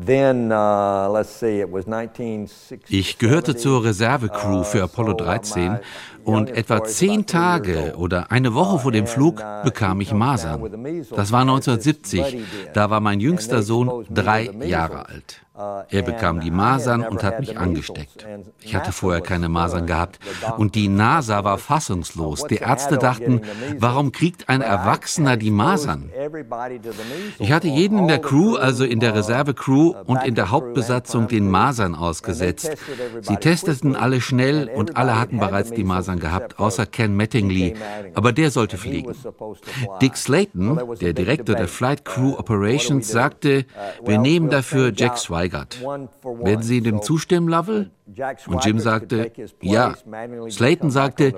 Then, 0.00 0.52
uh, 0.52 1.08
let's 1.10 1.40
see, 1.40 1.60
it 1.60 1.72
was 1.72 1.86
ich 2.88 3.18
gehörte 3.18 3.56
zur 3.56 3.84
Reservecrew 3.84 4.62
für 4.62 4.84
Apollo 4.84 5.14
13 5.14 5.72
uh, 6.24 6.30
und 6.30 6.50
etwa 6.50 6.84
zehn 6.84 7.26
Tage 7.26 7.94
oder 7.96 8.30
eine 8.30 8.54
Woche 8.54 8.78
vor 8.78 8.92
dem 8.92 9.06
uh, 9.06 9.08
Flug 9.08 9.42
bekam 9.64 10.00
ich 10.00 10.12
Masern. 10.12 10.62
Das 11.16 11.32
war 11.32 11.40
1970, 11.40 12.44
da 12.74 12.90
war 12.90 13.00
mein 13.00 13.18
jüngster 13.18 13.62
Sohn 13.62 14.06
drei 14.08 14.48
Jahre 14.62 15.08
alt. 15.08 15.40
Er 15.90 16.02
bekam 16.02 16.40
die 16.40 16.52
Masern 16.52 17.02
und 17.02 17.24
hat 17.24 17.40
mich 17.40 17.58
angesteckt. 17.58 18.24
Ich 18.60 18.76
hatte 18.76 18.92
vorher 18.92 19.20
keine 19.20 19.48
Masern 19.48 19.86
gehabt. 19.86 20.20
Und 20.56 20.76
die 20.76 20.88
NASA 20.88 21.42
war 21.42 21.58
fassungslos. 21.58 22.44
Die 22.44 22.56
Ärzte 22.56 22.96
dachten, 22.96 23.40
warum 23.78 24.12
kriegt 24.12 24.48
ein 24.48 24.60
Erwachsener 24.60 25.36
die 25.36 25.50
Masern? 25.50 26.10
Ich 27.40 27.50
hatte 27.50 27.66
jeden 27.66 27.98
in 27.98 28.08
der 28.08 28.20
Crew, 28.20 28.54
also 28.54 28.84
in 28.84 29.00
der 29.00 29.16
Reservecrew 29.16 29.94
und 30.06 30.22
in 30.22 30.36
der 30.36 30.50
Hauptbesatzung 30.52 31.26
den 31.26 31.50
Masern 31.50 31.96
ausgesetzt. 31.96 32.76
Sie 33.22 33.36
testeten 33.36 33.96
alle 33.96 34.20
schnell 34.20 34.70
und 34.72 34.96
alle 34.96 35.18
hatten 35.18 35.40
bereits 35.40 35.72
die 35.72 35.84
Masern 35.84 36.20
gehabt, 36.20 36.60
außer 36.60 36.86
Ken 36.86 37.16
Mattingly. 37.16 37.74
Aber 38.14 38.32
der 38.32 38.52
sollte 38.52 38.78
fliegen. 38.78 39.12
Dick 40.00 40.16
Slayton, 40.16 40.80
der 41.00 41.14
Direktor 41.14 41.56
der 41.56 41.68
Flight 41.68 42.04
Crew 42.04 42.34
Operations, 42.38 43.08
sagte, 43.08 43.64
wir 44.04 44.18
nehmen 44.18 44.50
dafür 44.50 44.92
Jack 44.94 45.18
Swigert 45.18 45.47
verweigert. 45.48 45.82
Werden 45.82 46.62
Sie 46.62 46.80
dem 46.80 47.02
zustimmen, 47.02 47.48
Lovell? 47.48 47.90
Und 48.46 48.64
Jim 48.64 48.78
sagte, 48.78 49.30
ja. 49.60 49.94
Slayton 50.50 50.90
sagte, 50.90 51.34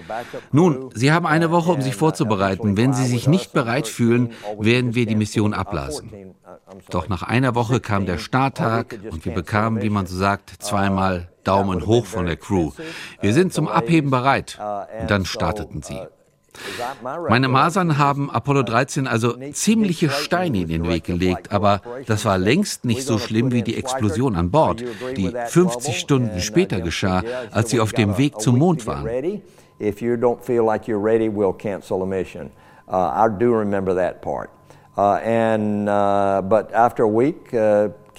nun, 0.53 0.91
Sie 0.95 1.13
haben 1.13 1.27
eine 1.27 1.51
Woche, 1.51 1.73
um 1.73 1.83
sich 1.83 1.95
vorzubereiten. 1.95 2.77
Wenn 2.77 2.93
Sie 2.93 3.07
sich 3.07 3.27
nicht 3.27 3.53
bereit 3.53 3.89
fühlen, 3.89 4.33
werden 4.59 4.95
wir 4.95 5.07
die 5.07 5.17
Mission 5.17 5.55
abblasen. 5.55 6.35
Doch 6.91 7.09
nach 7.09 7.23
einer 7.23 7.55
Woche 7.55 7.81
kam 7.81 8.07
der 8.07 8.19
Starttag 8.19 8.99
und 9.11 9.25
wir 9.25 9.35
bekamen, 9.35 9.83
wie 9.83 9.91
man 9.91 10.07
so 10.07 10.17
sagt, 10.17 10.63
zweimal 10.63 11.29
Daumen 11.45 11.87
hoch 11.87 12.07
von 12.07 12.27
der 12.27 12.37
Crew. 12.37 12.71
Wir 13.21 13.33
sind 13.33 13.53
zum 13.53 13.67
Abheben 13.67 14.11
bereit. 14.11 14.59
Und 15.01 15.11
dann 15.11 15.25
starteten 15.25 15.83
sie. 15.83 16.01
Meine 17.29 17.49
Masern 17.49 17.99
haben 17.99 18.31
Apollo 18.31 18.65
13 18.65 19.07
also 19.07 19.35
ziemliche 19.53 20.11
Steine 20.11 20.63
in 20.63 20.69
den 20.69 20.89
Weg 20.89 21.05
gelegt, 21.05 21.53
aber 21.53 21.81
das 22.07 22.25
war 22.25 22.39
längst 22.39 22.85
nicht 22.85 23.03
so 23.03 23.19
schlimm 23.19 23.53
wie 23.53 23.63
die 23.63 23.77
Explosion 23.77 24.37
an 24.37 24.51
Bord, 24.51 24.83
die 25.17 25.33
50 25.47 25.99
Stunden 25.99 26.41
später 26.41 26.81
geschah, 26.81 27.23
als 27.51 27.71
sie 27.71 27.81
auf 27.81 27.93
dem 27.93 28.19
Weg 28.19 28.41
zum 28.41 28.59
Mond 28.59 28.87
waren. 28.87 29.09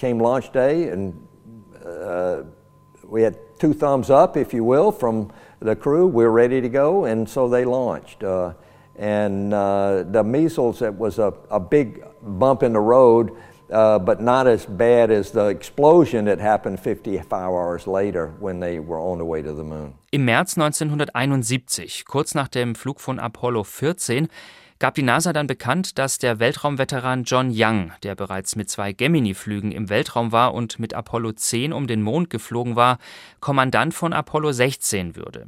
Came 0.02 0.18
launch 0.18 0.50
day, 0.50 0.88
and 0.88 1.14
uh, 1.86 2.42
we 3.08 3.22
had 3.22 3.36
two 3.60 3.72
thumbs 3.72 4.10
up, 4.10 4.36
if 4.36 4.52
you 4.52 4.64
will, 4.64 4.90
from 4.90 5.30
the 5.62 5.76
crew, 5.76 6.06
we're 6.06 6.30
ready 6.30 6.60
to 6.60 6.68
go, 6.68 7.04
and 7.04 7.28
so 7.28 7.48
they 7.48 7.64
launched. 7.64 8.22
Uh, 8.22 8.54
and 8.96 9.54
uh, 9.54 10.04
the 10.04 10.22
measles, 10.22 10.82
it 10.82 10.94
was 10.94 11.18
a, 11.18 11.32
a 11.50 11.60
big 11.60 12.04
bump 12.22 12.62
in 12.62 12.72
the 12.72 12.80
road, 12.80 13.32
uh, 13.70 13.98
but 13.98 14.20
not 14.20 14.46
as 14.46 14.66
bad 14.66 15.10
as 15.10 15.30
the 15.30 15.46
explosion 15.46 16.26
that 16.26 16.38
happened 16.38 16.78
55 16.78 17.32
hours 17.32 17.86
later 17.86 18.34
when 18.38 18.60
they 18.60 18.78
were 18.78 19.00
on 19.00 19.18
the 19.18 19.24
way 19.24 19.40
to 19.42 19.52
the 19.52 19.64
moon. 19.64 19.94
Im 20.12 20.26
März 20.26 20.56
1971, 20.58 22.04
kurz 22.04 22.34
nach 22.34 22.48
dem 22.48 22.74
Flug 22.74 23.00
von 23.00 23.18
Apollo 23.18 23.64
14, 23.64 24.28
gab 24.82 24.96
die 24.96 25.04
NASA 25.04 25.32
dann 25.32 25.46
bekannt, 25.46 25.96
dass 25.96 26.18
der 26.18 26.40
Weltraumveteran 26.40 27.22
John 27.22 27.52
Young, 27.54 27.92
der 28.02 28.16
bereits 28.16 28.56
mit 28.56 28.68
zwei 28.68 28.92
Gemini-Flügen 28.92 29.70
im 29.70 29.88
Weltraum 29.88 30.32
war 30.32 30.54
und 30.54 30.80
mit 30.80 30.92
Apollo 30.92 31.34
10 31.34 31.72
um 31.72 31.86
den 31.86 32.02
Mond 32.02 32.30
geflogen 32.30 32.74
war, 32.74 32.98
Kommandant 33.38 33.94
von 33.94 34.12
Apollo 34.12 34.50
16 34.50 35.14
würde. 35.14 35.46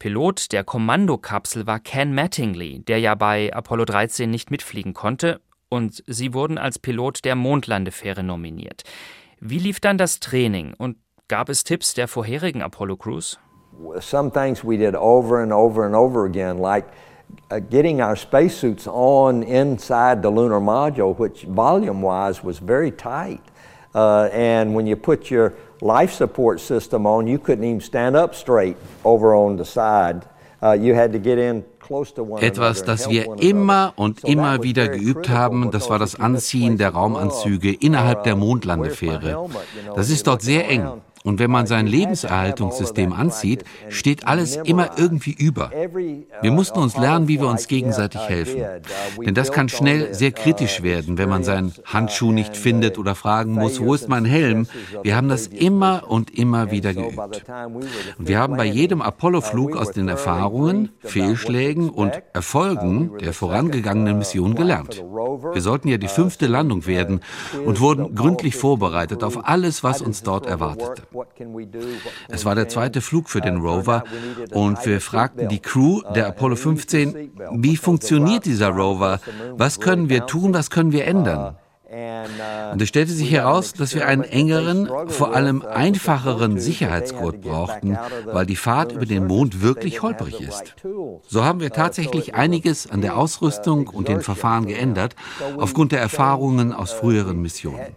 Pilot 0.00 0.50
der 0.50 0.64
Kommandokapsel 0.64 1.68
war 1.68 1.78
Ken 1.78 2.16
Mattingly, 2.16 2.80
der 2.80 2.98
ja 2.98 3.14
bei 3.14 3.54
Apollo 3.54 3.84
13 3.84 4.28
nicht 4.28 4.50
mitfliegen 4.50 4.92
konnte, 4.92 5.40
und 5.68 6.02
sie 6.08 6.34
wurden 6.34 6.58
als 6.58 6.80
Pilot 6.80 7.24
der 7.24 7.36
Mondlandefähre 7.36 8.24
nominiert. 8.24 8.82
Wie 9.38 9.60
lief 9.60 9.78
dann 9.78 9.98
das 9.98 10.18
Training 10.18 10.74
und 10.76 10.96
gab 11.28 11.48
es 11.48 11.62
Tipps 11.62 11.94
der 11.94 12.08
vorherigen 12.08 12.60
Apollo 12.60 12.96
Crews? 12.96 13.38
Some 14.00 14.32
things 14.32 14.64
we 14.64 14.76
did 14.76 14.96
over 14.96 15.40
and 15.44 15.52
over 15.52 15.84
and 15.84 15.94
over 15.94 16.24
again, 16.24 16.58
like 16.58 16.86
uh, 17.50 17.58
getting 17.58 18.00
our 18.00 18.16
spacesuits 18.16 18.86
on 18.86 19.42
inside 19.42 20.22
the 20.22 20.30
lunar 20.30 20.60
module, 20.60 21.16
which 21.18 21.42
volume 21.42 22.02
wise 22.02 22.42
was 22.42 22.58
very 22.58 22.90
tight. 22.90 23.42
Uh, 23.94 24.28
and 24.32 24.74
when 24.74 24.86
you 24.86 24.96
put 24.96 25.30
your 25.30 25.54
life 25.80 26.12
support 26.12 26.60
system 26.60 27.06
on, 27.06 27.26
you 27.26 27.38
couldn't 27.38 27.64
even 27.64 27.80
stand 27.80 28.16
up 28.16 28.34
straight 28.34 28.76
over 29.04 29.34
on 29.34 29.56
the 29.56 29.64
side. 29.64 30.24
Uh, 30.62 30.72
you 30.72 30.94
had 30.94 31.12
to 31.12 31.18
get 31.18 31.38
in 31.38 31.64
Etwas, 32.40 32.82
das 32.84 33.10
wir 33.10 33.38
immer 33.38 33.92
und 33.96 34.24
immer 34.24 34.62
wieder 34.62 34.88
geübt 34.88 35.28
haben, 35.28 35.70
das 35.70 35.90
war 35.90 35.98
das 35.98 36.18
Anziehen 36.18 36.78
der 36.78 36.94
Raumanzüge 36.94 37.72
innerhalb 37.72 38.24
der 38.24 38.36
Mondlandefähre. 38.36 39.46
Das 39.94 40.08
ist 40.08 40.26
dort 40.26 40.40
sehr 40.40 40.68
eng. 40.68 41.02
Und 41.26 41.38
wenn 41.38 41.50
man 41.50 41.66
sein 41.66 41.86
Lebenserhaltungssystem 41.86 43.14
anzieht, 43.14 43.64
steht 43.88 44.26
alles 44.26 44.56
immer 44.56 44.98
irgendwie 44.98 45.32
über. 45.32 45.70
Wir 45.70 46.50
mussten 46.50 46.78
uns 46.78 46.98
lernen, 46.98 47.28
wie 47.28 47.40
wir 47.40 47.48
uns 47.48 47.66
gegenseitig 47.66 48.20
helfen. 48.20 48.62
Denn 49.24 49.34
das 49.34 49.50
kann 49.50 49.70
schnell 49.70 50.12
sehr 50.12 50.32
kritisch 50.32 50.82
werden, 50.82 51.16
wenn 51.16 51.30
man 51.30 51.42
seinen 51.42 51.72
Handschuh 51.86 52.30
nicht 52.30 52.58
findet 52.58 52.98
oder 52.98 53.14
fragen 53.14 53.52
muss, 53.52 53.80
wo 53.80 53.94
ist 53.94 54.06
mein 54.06 54.26
Helm? 54.26 54.66
Wir 55.02 55.16
haben 55.16 55.30
das 55.30 55.46
immer 55.46 56.02
und 56.08 56.36
immer 56.36 56.70
wieder 56.70 56.92
geübt. 56.92 57.18
Und 58.18 58.28
wir 58.28 58.38
haben 58.38 58.58
bei 58.58 58.66
jedem 58.66 59.00
Apollo-Flug 59.00 59.78
aus 59.78 59.92
den 59.92 60.08
Erfahrungen, 60.08 60.90
Fehlschlägen 60.98 61.88
und 61.88 62.12
Erfolgen 62.34 63.16
der 63.16 63.32
vorangegangenen 63.32 64.18
Mission 64.18 64.54
gelernt. 64.54 65.02
Wir 65.54 65.62
sollten 65.62 65.88
ja 65.88 65.96
die 65.96 66.08
fünfte 66.08 66.48
Landung 66.48 66.84
werden 66.84 67.20
und 67.64 67.80
wurden 67.80 68.14
gründlich 68.14 68.56
vorbereitet 68.56 69.24
auf 69.24 69.48
alles, 69.48 69.82
was 69.82 70.02
uns 70.02 70.22
dort 70.22 70.44
erwartete. 70.44 71.13
Es 72.28 72.44
war 72.44 72.54
der 72.54 72.68
zweite 72.68 73.00
Flug 73.00 73.28
für 73.28 73.40
den 73.40 73.58
Rover 73.58 74.04
und 74.52 74.84
wir 74.84 75.00
fragten 75.00 75.48
die 75.48 75.60
Crew 75.60 76.02
der 76.14 76.26
Apollo 76.26 76.56
15, 76.56 77.32
wie 77.52 77.76
funktioniert 77.76 78.44
dieser 78.44 78.68
Rover? 78.68 79.20
Was 79.52 79.80
können 79.80 80.08
wir 80.08 80.26
tun? 80.26 80.54
Was 80.54 80.70
können 80.70 80.92
wir 80.92 81.06
ändern? 81.06 81.56
Und 82.72 82.82
es 82.82 82.88
stellte 82.88 83.12
sich 83.12 83.30
heraus, 83.30 83.72
dass 83.72 83.94
wir 83.94 84.06
einen 84.06 84.24
engeren, 84.24 84.90
vor 85.06 85.34
allem 85.34 85.62
einfacheren 85.62 86.58
Sicherheitsgurt 86.58 87.40
brauchten, 87.40 87.96
weil 88.26 88.46
die 88.46 88.56
Fahrt 88.56 88.92
über 88.92 89.06
den 89.06 89.26
Mond 89.26 89.62
wirklich 89.62 90.02
holprig 90.02 90.40
ist. 90.40 90.74
So 91.28 91.44
haben 91.44 91.60
wir 91.60 91.70
tatsächlich 91.70 92.34
einiges 92.34 92.90
an 92.90 93.00
der 93.00 93.16
Ausrüstung 93.16 93.86
und 93.86 94.08
den 94.08 94.22
Verfahren 94.22 94.66
geändert, 94.66 95.14
aufgrund 95.56 95.92
der 95.92 96.00
Erfahrungen 96.00 96.72
aus 96.72 96.90
früheren 96.90 97.40
Missionen. 97.40 97.94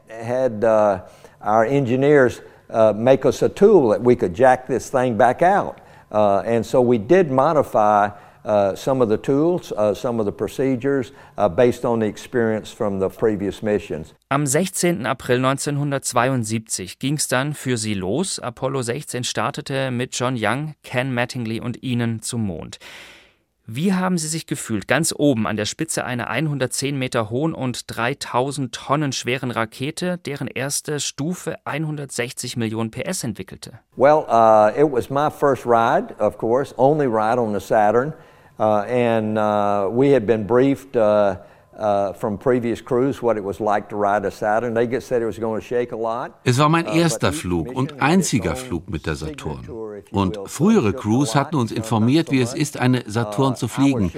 Uh, 2.70 2.94
make 2.96 3.26
us 3.26 3.42
a 3.42 3.50
tool 3.50 3.90
that 3.90 4.02
we 4.02 4.16
could 4.16 4.34
jack 4.34 4.68
this 4.68 4.90
thing 4.90 5.18
back 5.18 5.42
out. 5.42 5.80
Uh, 6.12 6.40
and 6.46 6.66
so 6.66 6.82
we 6.82 6.98
did 6.98 7.30
modify 7.32 8.10
uh, 8.48 8.74
some 8.76 9.02
of 9.02 9.10
the 9.10 9.18
tools, 9.18 9.74
uh, 9.74 9.94
some 9.94 10.20
of 10.20 10.26
the 10.26 10.32
procedures 10.32 11.12
uh, 11.38 11.50
based 11.50 11.84
on 11.84 12.00
the 12.00 12.06
experience 12.06 12.72
from 12.72 13.00
the 13.00 13.10
previous 13.10 13.62
missions. 13.62 14.14
Am 14.32 14.46
16. 14.46 15.06
April 15.06 15.40
1972 15.40 16.98
ging 17.00 17.16
es 17.16 17.28
dann 17.28 17.54
für 17.54 17.78
sie 17.78 17.94
los. 17.94 18.40
Apollo 18.40 18.84
16 18.84 19.26
startete 19.26 19.92
mit 19.92 20.18
John 20.18 20.38
Young, 20.38 20.76
Ken 20.84 21.14
Mattingly 21.14 21.60
und 21.60 21.84
ihnen 21.84 22.22
zum 22.22 22.46
Mond. 22.46 22.80
Wie 23.70 23.94
haben 23.94 24.18
Sie 24.18 24.30
sich 24.30 24.48
gefühlt, 24.48 24.88
ganz 24.88 25.14
oben 25.14 25.46
an 25.46 25.58
der 25.58 25.66
Spitze 25.66 26.06
einer 26.06 26.30
110 26.30 26.98
Meter 26.98 27.30
hohen 27.30 27.54
und 27.54 27.84
3000 27.88 28.74
Tonnen 28.74 29.12
schweren 29.12 29.52
Rakete, 29.52 30.18
deren 30.20 30.48
erste 30.48 31.02
Stufe 31.02 31.58
160 31.66 32.56
Millionen 32.56 32.92
PS 32.92 33.26
entwickelte? 33.26 33.74
Well, 33.98 34.24
uh, 34.30 34.72
it 34.74 34.90
was 34.90 35.10
my 35.10 35.30
first 35.30 35.66
ride, 35.66 36.16
of 36.18 36.38
course, 36.38 36.74
only 36.78 37.08
ride 37.08 37.38
on 37.38 37.54
the 37.54 37.60
Saturn, 37.60 38.14
uh, 38.58 38.86
and 38.88 39.38
uh, 39.38 39.90
we 39.92 40.14
had 40.14 40.26
been 40.26 40.48
briefed. 40.48 40.96
Uh, 40.96 41.36
Uh, 41.80 42.12
es 46.44 46.58
war 46.58 46.70
mein 46.70 46.88
uh, 46.88 46.92
erster 46.92 47.32
Flug 47.34 47.72
und 47.72 48.02
einziger 48.02 48.56
Flug 48.56 48.90
mit 48.90 49.06
der 49.06 49.16
Saturn. 49.16 49.70
Und 50.10 50.40
frühere 50.46 50.94
Crews 50.94 51.36
hatten 51.36 51.56
uns 51.56 51.72
informiert, 51.72 52.32
wie 52.32 52.42
es 52.42 52.56
ist, 52.56 52.80
eine 52.80 53.02
uh, 53.02 53.10
Saturn 53.10 53.56
zu 53.56 53.68
fliegen. 53.68 54.12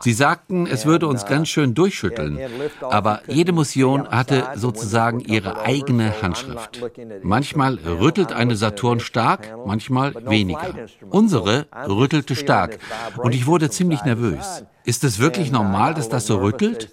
Sie 0.00 0.12
sagten, 0.12 0.66
es 0.66 0.84
würde 0.84 1.06
uns 1.06 1.24
ganz 1.24 1.48
schön 1.48 1.72
durchschütteln. 1.72 2.38
Aber 2.82 3.22
jede 3.28 3.52
Mission 3.52 4.06
hatte 4.08 4.48
sozusagen 4.54 5.20
ihre 5.20 5.62
eigene 5.62 6.20
Handschrift. 6.20 6.84
Manchmal 7.22 7.76
rüttelt 7.76 8.34
eine 8.34 8.56
Saturn 8.56 9.00
stark, 9.00 9.56
manchmal 9.64 10.12
weniger. 10.28 10.74
Unsere 11.08 11.66
rüttelte 11.88 12.36
stark. 12.36 12.78
Und 13.16 13.34
ich 13.34 13.46
wurde 13.46 13.70
ziemlich 13.70 14.04
nervös. 14.04 14.66
Ist 14.86 15.02
es 15.02 15.18
wirklich 15.18 15.50
normal, 15.50 15.94
dass 15.94 16.08
das 16.08 16.26
so 16.26 16.38
rüttelt? 16.38 16.90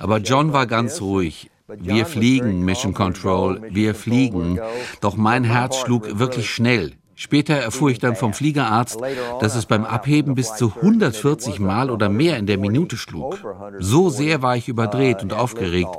Aber 0.00 0.18
John 0.18 0.52
war 0.52 0.66
ganz 0.66 1.00
ruhig. 1.00 1.50
Wir 1.68 2.04
fliegen, 2.04 2.64
Mission 2.64 2.94
Control, 2.94 3.62
wir 3.70 3.94
fliegen. 3.94 4.58
Doch 5.00 5.16
mein 5.16 5.44
Herz 5.44 5.76
schlug 5.76 6.18
wirklich 6.18 6.50
schnell. 6.50 6.94
Später 7.14 7.54
erfuhr 7.54 7.90
ich 7.90 7.98
dann 7.98 8.16
vom 8.16 8.32
Fliegerarzt, 8.32 8.98
dass 9.40 9.54
es 9.54 9.66
beim 9.66 9.84
Abheben 9.84 10.34
bis 10.34 10.54
zu 10.54 10.72
140 10.74 11.60
Mal 11.60 11.90
oder 11.90 12.08
mehr 12.08 12.36
in 12.38 12.46
der 12.46 12.58
Minute 12.58 12.96
schlug. 12.96 13.38
So 13.78 14.10
sehr 14.10 14.42
war 14.42 14.56
ich 14.56 14.68
überdreht 14.68 15.22
und 15.22 15.32
aufgeregt. 15.32 15.96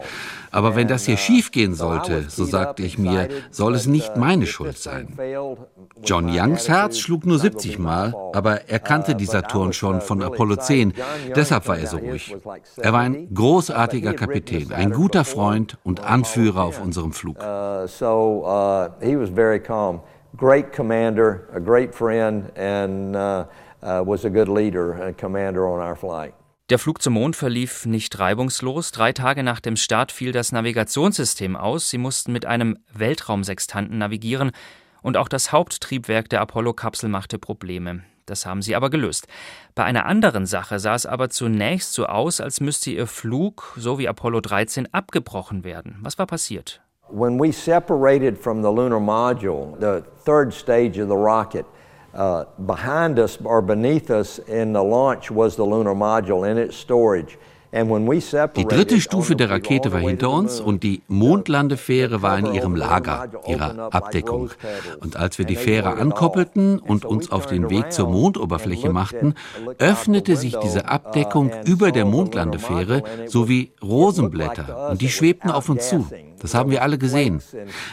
Aber 0.51 0.75
wenn 0.75 0.88
das 0.88 1.05
hier 1.05 1.17
schiefgehen 1.17 1.74
sollte, 1.74 2.25
so 2.29 2.46
sagte 2.46 2.84
ich 2.84 3.00
mir, 3.00 3.27
soll 3.50 3.74
es 3.74 3.88
nicht 3.88 4.17
meine 4.17 4.46
Schuld 4.46 4.77
sein. 4.77 5.17
John 6.03 6.29
Youngs 6.29 6.70
Herz 6.70 7.00
schlug 7.00 7.25
nur 7.25 7.39
70 7.39 7.79
Mal, 7.79 8.13
aber 8.34 8.70
er 8.70 8.79
kannte 8.79 9.15
die 9.15 9.25
Saturn 9.25 9.74
schon 9.74 10.00
von 10.00 10.22
Apollo 10.22 10.58
10. 10.58 10.93
Deshalb 11.36 11.67
war 11.67 11.79
er 11.79 11.88
so 11.88 11.98
ruhig. 11.98 12.36
Er 12.77 12.93
war 12.93 13.01
ein 13.01 13.34
großartiger 13.34 14.13
Kapitän, 14.13 14.72
ein 14.72 14.91
guter 14.91 15.25
Freund 15.25 15.77
und 15.84 16.03
Anführer 16.03 16.63
auf 16.63 16.79
unserem 16.79 17.13
Flug. 17.13 17.38
Great 20.36 20.74
commander, 20.74 21.48
a 21.54 21.60
great 21.60 21.94
friend, 21.94 22.52
and 22.58 23.16
uh, 23.16 23.46
uh, 23.84 24.04
was 24.06 24.25
a 24.25 24.30
good 24.30 24.48
leader 24.48 24.94
and 24.94 25.18
commander 25.18 25.68
on 25.68 25.80
our 25.80 25.96
flight. 25.96 26.34
Der 26.70 26.80
Flug 26.80 27.02
zum 27.02 27.13
Mond 27.13 27.36
verlief 27.36 27.86
nicht 27.86 28.18
reibungslos. 28.18 28.92
Drei 28.92 29.12
Tage 29.12 29.44
nach 29.44 29.60
dem 29.60 29.75
Start 29.75 30.12
fiel 30.12 30.32
das 30.32 30.52
Navigationssystem 30.52 31.56
aus. 31.56 31.90
Sie 31.90 31.98
mussten 31.98 32.32
mit 32.32 32.46
einem 32.46 32.80
Weltraumsextanten 32.94 33.98
navigieren 33.98 34.52
und 35.02 35.18
auch 35.18 35.28
das 35.28 35.52
Haupttriebwerk 35.52 36.30
der 36.30 36.42
Apollo-Kapsel 36.42 37.10
machte 37.10 37.38
Probleme. 37.38 38.04
Das 38.25 38.46
haben 38.46 38.62
sie 38.62 38.75
aber 38.75 38.90
gelöst. 38.90 39.28
Bei 39.75 39.84
einer 39.84 40.06
anderen 40.06 40.46
Sache 40.46 40.80
sah 40.80 40.96
es 40.96 41.06
aber 41.06 41.30
zunächst 41.30 41.94
so 41.94 42.06
aus, 42.06 42.40
als 42.40 42.62
müsste 42.62 42.90
ihr 42.92 43.06
Flug, 43.06 43.74
so 43.75 44.00
wie 44.00 44.08
Apollo 44.08 44.42
13, 44.42 44.94
abgebrochen 44.94 45.63
werden. 45.63 45.98
Was 46.02 46.18
war 46.18 46.25
passiert? 46.25 46.83
When 47.07 47.38
we 47.38 47.51
separated 47.51 48.39
from 48.39 48.62
the 48.62 48.72
lunar 48.72 49.00
module, 49.00 49.79
the 49.79 50.01
third 50.19 50.53
stage 50.53 50.98
of 50.98 51.07
the 51.10 51.17
rocket, 51.17 51.65
uh, 52.13 52.45
behind 52.65 53.19
us 53.19 53.38
or 53.43 53.62
beneath 53.62 54.10
us 54.10 54.39
in 54.39 54.74
the 54.74 54.83
launch 54.83 55.29
was 55.31 55.55
the 55.55 55.65
lunar 55.65 55.95
module 55.95 56.50
in 56.50 56.57
its 56.57 56.77
storage. 56.77 57.38
Die 57.74 58.65
dritte 58.65 59.01
Stufe 59.01 59.36
der 59.36 59.50
Rakete 59.50 59.92
war 59.92 60.00
hinter 60.00 60.30
uns 60.30 60.60
und 60.60 60.84
die 60.84 61.01
Mondlandefähre 61.08 62.22
war 62.22 62.38
in 62.38 62.53
ihrem 62.53 62.75
Lager, 62.75 63.30
ihrer 63.48 63.92
Abdeckung. 63.92 64.51
Und 65.00 65.18
als 65.18 65.39
wir 65.39 65.46
die 65.46 65.56
Fähre 65.56 65.98
ankoppelten 65.98 66.77
und 66.77 67.03
uns 67.03 67.32
auf 67.32 67.48
den 67.48 67.72
Weg 67.72 67.92
zur 67.92 68.10
Mondoberfläche 68.10 68.92
machten, 68.92 69.34
öffnete 69.80 70.36
sich 70.36 70.56
diese 70.60 70.88
Abdeckung 70.88 71.51
über 71.65 71.92
der 71.92 72.06
Mondlandefähre 72.06 73.01
sowie 73.25 73.72
Rosenblätter 73.82 74.92
und 74.92 75.01
die 75.01 75.10
schwebten 75.10 75.50
auf 75.50 75.68
uns 75.68 75.89
zu. 75.89 76.08
Das 76.39 76.53
haben 76.53 76.70
wir 76.70 76.84
alle 76.84 77.00
gesehen. 77.00 77.42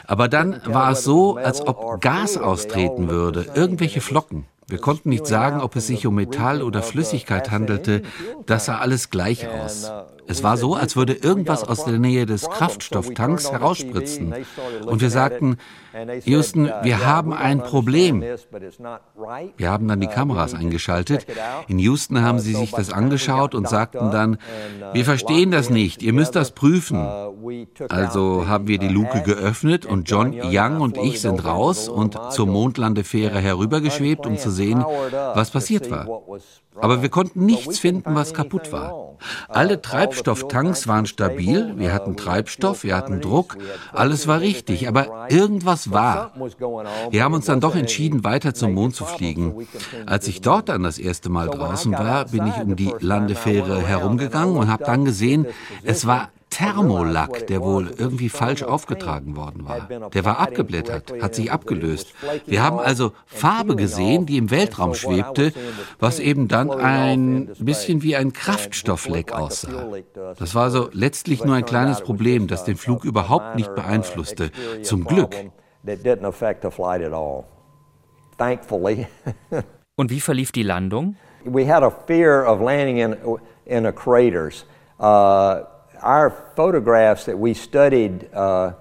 Aber 0.06 0.28
dann 0.28 0.60
war 0.66 0.92
es 0.92 1.04
so, 1.04 1.36
als 1.36 1.66
ob 1.66 2.00
Gas 2.02 2.36
austreten 2.36 3.08
würde, 3.08 3.46
irgendwelche 3.54 4.02
Flocken. 4.02 4.44
Wir 4.70 4.78
konnten 4.78 5.08
nicht 5.08 5.26
sagen, 5.26 5.60
ob 5.60 5.76
es 5.76 5.88
sich 5.88 6.06
um 6.06 6.14
Metall 6.14 6.62
oder 6.62 6.82
Flüssigkeit 6.82 7.50
handelte. 7.50 8.02
Das 8.46 8.66
sah 8.66 8.78
alles 8.78 9.10
gleich 9.10 9.48
aus. 9.48 9.90
Es 10.30 10.44
war 10.44 10.56
so, 10.56 10.76
als 10.76 10.94
würde 10.94 11.12
irgendwas 11.12 11.64
aus 11.64 11.84
der 11.84 11.98
Nähe 11.98 12.24
des 12.24 12.48
Kraftstofftanks 12.48 13.50
herausspritzen. 13.50 14.32
Und 14.86 15.00
wir 15.00 15.10
sagten, 15.10 15.56
Houston, 16.24 16.70
wir 16.82 17.04
haben 17.04 17.32
ein 17.32 17.58
Problem. 17.58 18.22
Wir 19.56 19.70
haben 19.70 19.88
dann 19.88 20.00
die 20.00 20.06
Kameras 20.06 20.54
eingeschaltet. 20.54 21.26
In 21.66 21.80
Houston 21.80 22.22
haben 22.22 22.38
sie 22.38 22.54
sich 22.54 22.70
das 22.70 22.92
angeschaut 22.92 23.56
und 23.56 23.68
sagten 23.68 24.12
dann, 24.12 24.38
wir 24.92 25.04
verstehen 25.04 25.50
das 25.50 25.68
nicht, 25.68 26.00
ihr 26.00 26.12
müsst 26.12 26.36
das 26.36 26.52
prüfen. 26.52 27.04
Also 27.88 28.46
haben 28.46 28.68
wir 28.68 28.78
die 28.78 28.88
Luke 28.88 29.22
geöffnet 29.22 29.84
und 29.84 30.08
John 30.08 30.32
Young 30.32 30.80
und 30.80 30.96
ich 30.96 31.20
sind 31.20 31.44
raus 31.44 31.88
und 31.88 32.16
zur 32.30 32.46
Mondlandefähre 32.46 33.40
herübergeschwebt, 33.40 34.26
um 34.26 34.36
zu 34.38 34.52
sehen, 34.52 34.84
was 35.34 35.50
passiert 35.50 35.90
war. 35.90 36.06
Aber 36.80 37.02
wir 37.02 37.08
konnten 37.08 37.44
nichts 37.44 37.78
finden, 37.78 38.14
was 38.14 38.34
kaputt 38.34 38.72
war. 38.72 39.16
Alle 39.48 39.82
Treibstofftanks 39.82 40.88
waren 40.88 41.06
stabil, 41.06 41.74
wir 41.76 41.92
hatten 41.92 42.16
Treibstoff, 42.16 42.84
wir 42.84 42.96
hatten 42.96 43.20
Druck, 43.20 43.58
alles 43.92 44.26
war 44.26 44.40
richtig, 44.40 44.88
aber 44.88 45.26
irgendwas 45.28 45.90
war. 45.90 46.32
Wir 47.10 47.24
haben 47.24 47.34
uns 47.34 47.46
dann 47.46 47.60
doch 47.60 47.76
entschieden, 47.76 48.24
weiter 48.24 48.54
zum 48.54 48.72
Mond 48.72 48.94
zu 48.94 49.04
fliegen. 49.04 49.66
Als 50.06 50.26
ich 50.28 50.40
dort 50.40 50.68
dann 50.68 50.82
das 50.82 50.98
erste 50.98 51.28
Mal 51.28 51.48
draußen 51.48 51.92
war, 51.92 52.26
bin 52.26 52.46
ich 52.46 52.56
um 52.62 52.76
die 52.76 52.94
Landefähre 53.00 53.82
herumgegangen 53.82 54.56
und 54.56 54.70
habe 54.70 54.84
dann 54.84 55.04
gesehen, 55.04 55.46
es 55.84 56.06
war 56.06 56.30
Thermolack, 56.50 57.46
der 57.46 57.62
wohl 57.62 57.90
irgendwie 57.96 58.28
falsch 58.28 58.62
aufgetragen 58.62 59.36
worden 59.36 59.66
war. 59.66 60.10
Der 60.10 60.24
war 60.24 60.38
abgeblättert, 60.38 61.12
hat 61.20 61.34
sich 61.34 61.50
abgelöst. 61.50 62.12
Wir 62.46 62.62
haben 62.62 62.78
also 62.78 63.12
Farbe 63.26 63.76
gesehen, 63.76 64.26
die 64.26 64.36
im 64.36 64.50
Weltraum 64.50 64.94
schwebte, 64.94 65.52
was 65.98 66.18
eben 66.18 66.48
dann 66.48 66.70
ein 66.70 67.50
bisschen 67.58 68.02
wie 68.02 68.16
ein 68.16 68.32
Kraftstoffleck 68.32 69.32
aussah. 69.32 69.88
Das 70.38 70.54
war 70.54 70.64
also 70.64 70.90
letztlich 70.92 71.44
nur 71.44 71.54
ein 71.54 71.64
kleines 71.64 72.00
Problem, 72.00 72.48
das 72.48 72.64
den 72.64 72.76
Flug 72.76 73.04
überhaupt 73.04 73.56
nicht 73.56 73.74
beeinflusste. 73.74 74.50
Zum 74.82 75.04
Glück. 75.04 75.36
Und 79.96 80.10
wie 80.10 80.20
verlief 80.20 80.52
die 80.52 80.62
Landung? 80.62 81.16
We 81.44 81.66
had 81.66 81.82
a 81.82 81.90
fear 81.90 82.46
of 82.46 82.60
landing 82.60 82.98
in, 82.98 83.16
in 83.66 83.86
a 83.86 83.92
craters. 83.92 84.64
Uh, 84.98 85.64
our 86.02 86.30
photographs 86.56 87.24
that 87.24 87.38
we 87.38 87.54
studied 87.54 88.28
uh, 88.34 88.72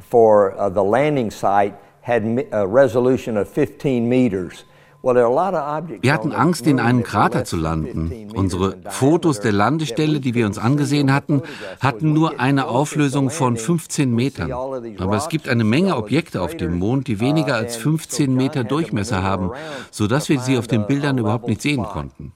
for 0.00 0.58
uh, 0.58 0.68
the 0.68 0.82
landing 0.82 1.30
site 1.30 1.74
had 2.00 2.46
a 2.52 2.66
resolution 2.66 3.36
of 3.36 3.48
15 3.48 4.08
meters. 4.08 4.64
Wir 5.04 6.12
hatten 6.14 6.32
Angst, 6.32 6.66
in 6.66 6.80
einem 6.80 7.02
Krater 7.02 7.44
zu 7.44 7.56
landen. 7.56 8.30
Unsere 8.34 8.78
Fotos 8.88 9.38
der 9.40 9.52
Landestelle, 9.52 10.18
die 10.18 10.32
wir 10.32 10.46
uns 10.46 10.56
angesehen 10.56 11.12
hatten, 11.12 11.42
hatten 11.80 12.14
nur 12.14 12.40
eine 12.40 12.68
Auflösung 12.68 13.28
von 13.28 13.58
15 13.58 14.14
Metern. 14.14 14.50
Aber 14.50 15.16
es 15.16 15.28
gibt 15.28 15.50
eine 15.50 15.64
Menge 15.64 15.96
Objekte 15.96 16.40
auf 16.40 16.56
dem 16.56 16.78
Mond, 16.78 17.06
die 17.06 17.20
weniger 17.20 17.54
als 17.54 17.76
15 17.76 18.34
Meter 18.34 18.64
Durchmesser 18.64 19.22
haben, 19.22 19.50
sodass 19.90 20.30
wir 20.30 20.40
sie 20.40 20.56
auf 20.56 20.68
den 20.68 20.86
Bildern 20.86 21.18
überhaupt 21.18 21.48
nicht 21.48 21.60
sehen 21.60 21.82
konnten. 21.82 22.32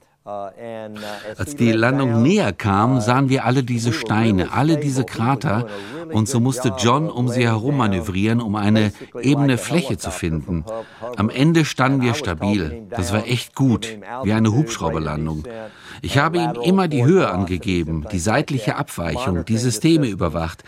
Als 1.37 1.55
die 1.55 1.71
Landung 1.71 2.21
näher 2.21 2.53
kam, 2.53 3.01
sahen 3.01 3.29
wir 3.29 3.45
alle 3.45 3.63
diese 3.63 3.93
Steine, 3.93 4.51
alle 4.51 4.77
diese 4.77 5.03
Krater, 5.03 5.67
und 6.11 6.27
so 6.27 6.39
musste 6.39 6.73
John 6.77 7.09
um 7.09 7.27
sie 7.29 7.47
herum 7.47 7.77
manövrieren, 7.77 8.41
um 8.41 8.55
eine 8.55 8.91
ebene 9.21 9.57
Fläche 9.57 9.97
zu 9.97 10.11
finden. 10.11 10.65
Am 11.15 11.29
Ende 11.29 11.65
standen 11.65 12.01
wir 12.01 12.13
stabil. 12.13 12.83
Das 12.89 13.13
war 13.13 13.27
echt 13.27 13.55
gut, 13.55 13.97
wie 14.23 14.33
eine 14.33 14.51
Hubschrauberlandung. 14.51 15.43
Ich 16.01 16.17
habe 16.17 16.37
ihm 16.37 16.53
immer 16.63 16.87
die 16.87 17.03
Höhe 17.03 17.29
angegeben, 17.29 18.05
die 18.11 18.19
seitliche 18.19 18.75
Abweichung, 18.75 19.45
die 19.45 19.57
Systeme 19.57 20.07
überwacht. 20.07 20.63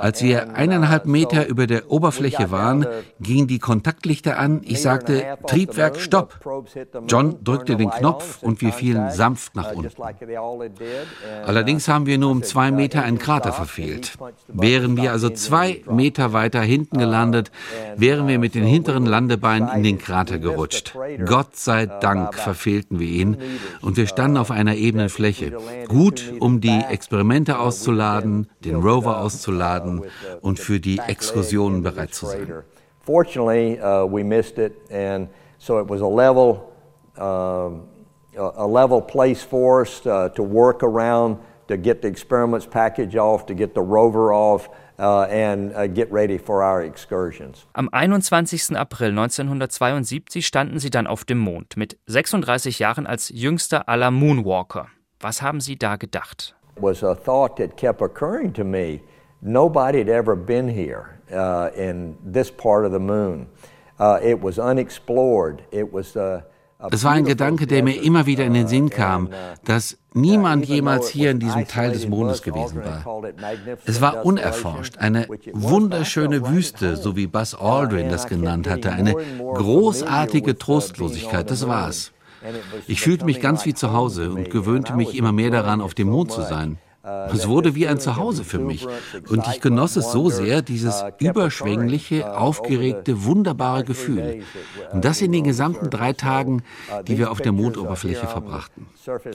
Als 0.00 0.22
wir 0.22 0.54
eineinhalb 0.54 1.06
Meter 1.06 1.46
über 1.46 1.66
der 1.66 1.90
Oberfläche 1.90 2.50
waren, 2.50 2.86
gingen 3.20 3.46
die 3.46 3.58
Kontaktlichter 3.58 4.38
an. 4.38 4.60
Ich 4.64 4.82
sagte, 4.82 5.38
Triebwerk, 5.46 5.98
stopp. 5.98 6.40
John 7.08 7.36
drückte 7.42 7.76
den 7.76 7.90
Knopf 7.90 8.42
und 8.42 8.60
wir 8.60 8.72
fielen 8.72 9.10
sanft 9.10 9.54
nach 9.56 9.72
unten. 9.72 10.02
Allerdings 11.44 11.88
haben 11.88 12.06
wir 12.06 12.18
nur 12.18 12.30
um 12.30 12.42
zwei 12.42 12.70
Meter 12.70 13.02
einen 13.02 13.18
Krater 13.18 13.52
verfehlt. 13.52 14.16
Wären 14.48 14.96
wir 14.96 15.12
also 15.12 15.30
zwei 15.30 15.82
Meter 15.90 16.32
weiter 16.32 16.60
hinten 16.60 16.98
gelandet, 16.98 17.50
wären 17.96 18.28
wir 18.28 18.38
mit 18.38 18.54
den 18.54 18.64
hinteren 18.64 19.06
Landebeinen 19.06 19.68
in 19.74 19.82
den 19.82 19.98
Krater 19.98 20.38
gerutscht. 20.38 20.94
Gott 21.24 21.56
sei 21.56 21.86
Dank 21.86 22.34
verfehlten 22.34 22.98
wir 22.98 23.08
ihn 23.08 23.36
und 23.80 23.96
wir 23.96 24.06
standen 24.06 24.36
auf 24.36 24.50
einer 24.66 24.76
ebenen 24.76 25.08
Fläche. 25.08 25.52
Gut, 25.88 26.32
um 26.40 26.60
die 26.60 26.80
Experimente 26.90 27.58
auszuladen, 27.58 28.48
den 28.64 28.76
Rover 28.76 29.20
auszuladen 29.20 30.02
und 30.40 30.58
für 30.58 30.80
die 30.80 30.98
Exkursionen 30.98 31.82
bereit 31.82 32.14
zu 32.14 32.26
sein. 32.26 32.64
Fortunately, 33.00 33.78
uh, 33.80 34.04
we 34.04 34.24
missed 34.24 34.58
it, 34.58 34.72
and 34.90 35.28
so 35.58 35.78
it 35.78 35.88
was 35.88 36.00
a 36.00 36.08
level, 36.08 36.72
uh, 37.16 37.70
a 38.36 38.66
level 38.66 39.00
place 39.00 39.44
for 39.44 39.82
us 39.82 40.04
uh, 40.04 40.28
to 40.30 40.42
work 40.42 40.82
around, 40.82 41.38
to 41.68 41.76
get 41.76 42.02
the 42.02 42.08
experiments 42.08 42.66
package 42.66 43.14
off, 43.16 43.46
to 43.46 43.54
get 43.54 43.74
the 43.74 43.80
rover 43.80 44.32
off. 44.32 44.68
Uh, 44.98 45.26
and 45.30 45.74
uh, 45.74 45.86
get 45.86 46.10
ready 46.10 46.38
for 46.38 46.62
our 46.62 46.82
excursions. 46.82 47.66
Am 47.74 47.88
21. 47.92 48.74
April 48.76 49.10
1972 49.10 50.46
standen 50.46 50.78
sie 50.78 50.88
dann 50.88 51.06
auf 51.06 51.24
dem 51.24 51.38
Mond 51.38 51.76
mit 51.76 51.98
36 52.06 52.78
Jahren 52.78 53.06
als 53.06 53.28
jüngster 53.28 53.88
aller 53.88 54.10
Moonwalker. 54.10 54.88
Was 55.20 55.42
haben 55.42 55.60
Sie 55.60 55.76
da 55.76 55.96
gedacht? 55.96 56.54
Was 56.76 57.02
a 57.02 57.14
thought 57.14 57.56
that 57.56 57.76
kept 57.76 58.00
occurring 58.00 58.52
to 58.54 58.64
me. 58.64 59.00
Nobody 59.40 59.98
had 59.98 60.08
ever 60.08 60.34
been 60.34 60.68
here 60.68 61.18
uh, 61.30 61.70
in 61.76 62.16
this 62.22 62.50
part 62.50 62.84
of 62.84 62.92
the 62.92 62.98
moon. 62.98 63.48
Uh, 63.98 64.18
it 64.22 64.42
was 64.42 64.58
unexplored. 64.58 65.62
It 65.70 65.92
was 65.92 66.16
uh, 66.16 66.42
Es 66.90 67.04
war 67.04 67.12
ein 67.12 67.24
Gedanke, 67.24 67.66
der 67.66 67.82
mir 67.82 68.02
immer 68.02 68.26
wieder 68.26 68.44
in 68.44 68.52
den 68.52 68.68
Sinn 68.68 68.90
kam, 68.90 69.30
dass 69.64 69.96
niemand 70.12 70.66
jemals 70.66 71.08
hier 71.08 71.30
in 71.30 71.40
diesem 71.40 71.66
Teil 71.66 71.92
des 71.92 72.06
Mondes 72.06 72.42
gewesen 72.42 72.82
war. 72.84 73.22
Es 73.86 74.00
war 74.00 74.24
unerforscht, 74.24 74.98
eine 74.98 75.26
wunderschöne 75.52 76.48
Wüste, 76.48 76.96
so 76.96 77.16
wie 77.16 77.26
Buzz 77.26 77.54
Aldrin 77.54 78.10
das 78.10 78.26
genannt 78.26 78.68
hatte, 78.68 78.92
eine 78.92 79.14
großartige 79.38 80.58
Trostlosigkeit, 80.58 81.50
das 81.50 81.66
war's. 81.66 82.12
Ich 82.86 83.00
fühlte 83.00 83.24
mich 83.24 83.40
ganz 83.40 83.64
wie 83.64 83.74
zu 83.74 83.92
Hause 83.92 84.30
und 84.30 84.50
gewöhnte 84.50 84.94
mich 84.94 85.16
immer 85.16 85.32
mehr 85.32 85.50
daran, 85.50 85.80
auf 85.80 85.94
dem 85.94 86.08
Mond 86.08 86.30
zu 86.30 86.42
sein. 86.42 86.78
Es 87.32 87.46
wurde 87.46 87.76
wie 87.76 87.86
ein 87.86 88.00
Zuhause 88.00 88.42
für 88.42 88.58
mich 88.58 88.86
und 89.28 89.46
ich 89.46 89.60
genoss 89.60 89.94
es 89.94 90.10
so 90.10 90.28
sehr, 90.28 90.60
dieses 90.62 91.04
überschwängliche, 91.20 92.36
aufgeregte, 92.36 93.24
wunderbare 93.24 93.84
Gefühl. 93.84 94.42
Und 94.92 95.04
das 95.04 95.20
in 95.20 95.30
den 95.30 95.44
gesamten 95.44 95.88
drei 95.88 96.12
Tagen, 96.12 96.62
die 97.06 97.18
wir 97.18 97.30
auf 97.30 97.40
der 97.40 97.52
Mondoberfläche 97.52 98.26
verbrachten. 98.26 98.86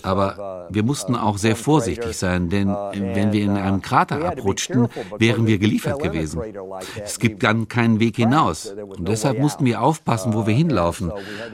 Aber 0.04 0.68
wir 0.70 0.84
mussten 0.84 1.16
auch 1.16 1.38
sehr 1.38 1.56
vorsichtig 1.56 2.18
sein, 2.18 2.50
denn 2.50 2.68
wenn 2.68 3.32
wir 3.32 3.44
in 3.44 3.52
einem 3.52 3.82
Krater 3.82 4.26
abrutschten, 4.26 4.90
wären 5.18 5.48
wir 5.48 5.58
geliefert 5.58 6.04
gewesen. 6.04 6.42
Es 7.02 7.20
gibt 7.20 7.44
dann 7.44 7.70
keinen 7.70 8.02
Weg 8.02 8.18
hinaus 8.18 8.74
und 8.98 9.08
deshalb 9.08 9.40
mussten 9.40 9.64
wir 9.64 9.82
aufpassen, 9.82 10.34
wo 10.34 10.46
wir 10.46 10.54
hinlaufen. 10.54 11.12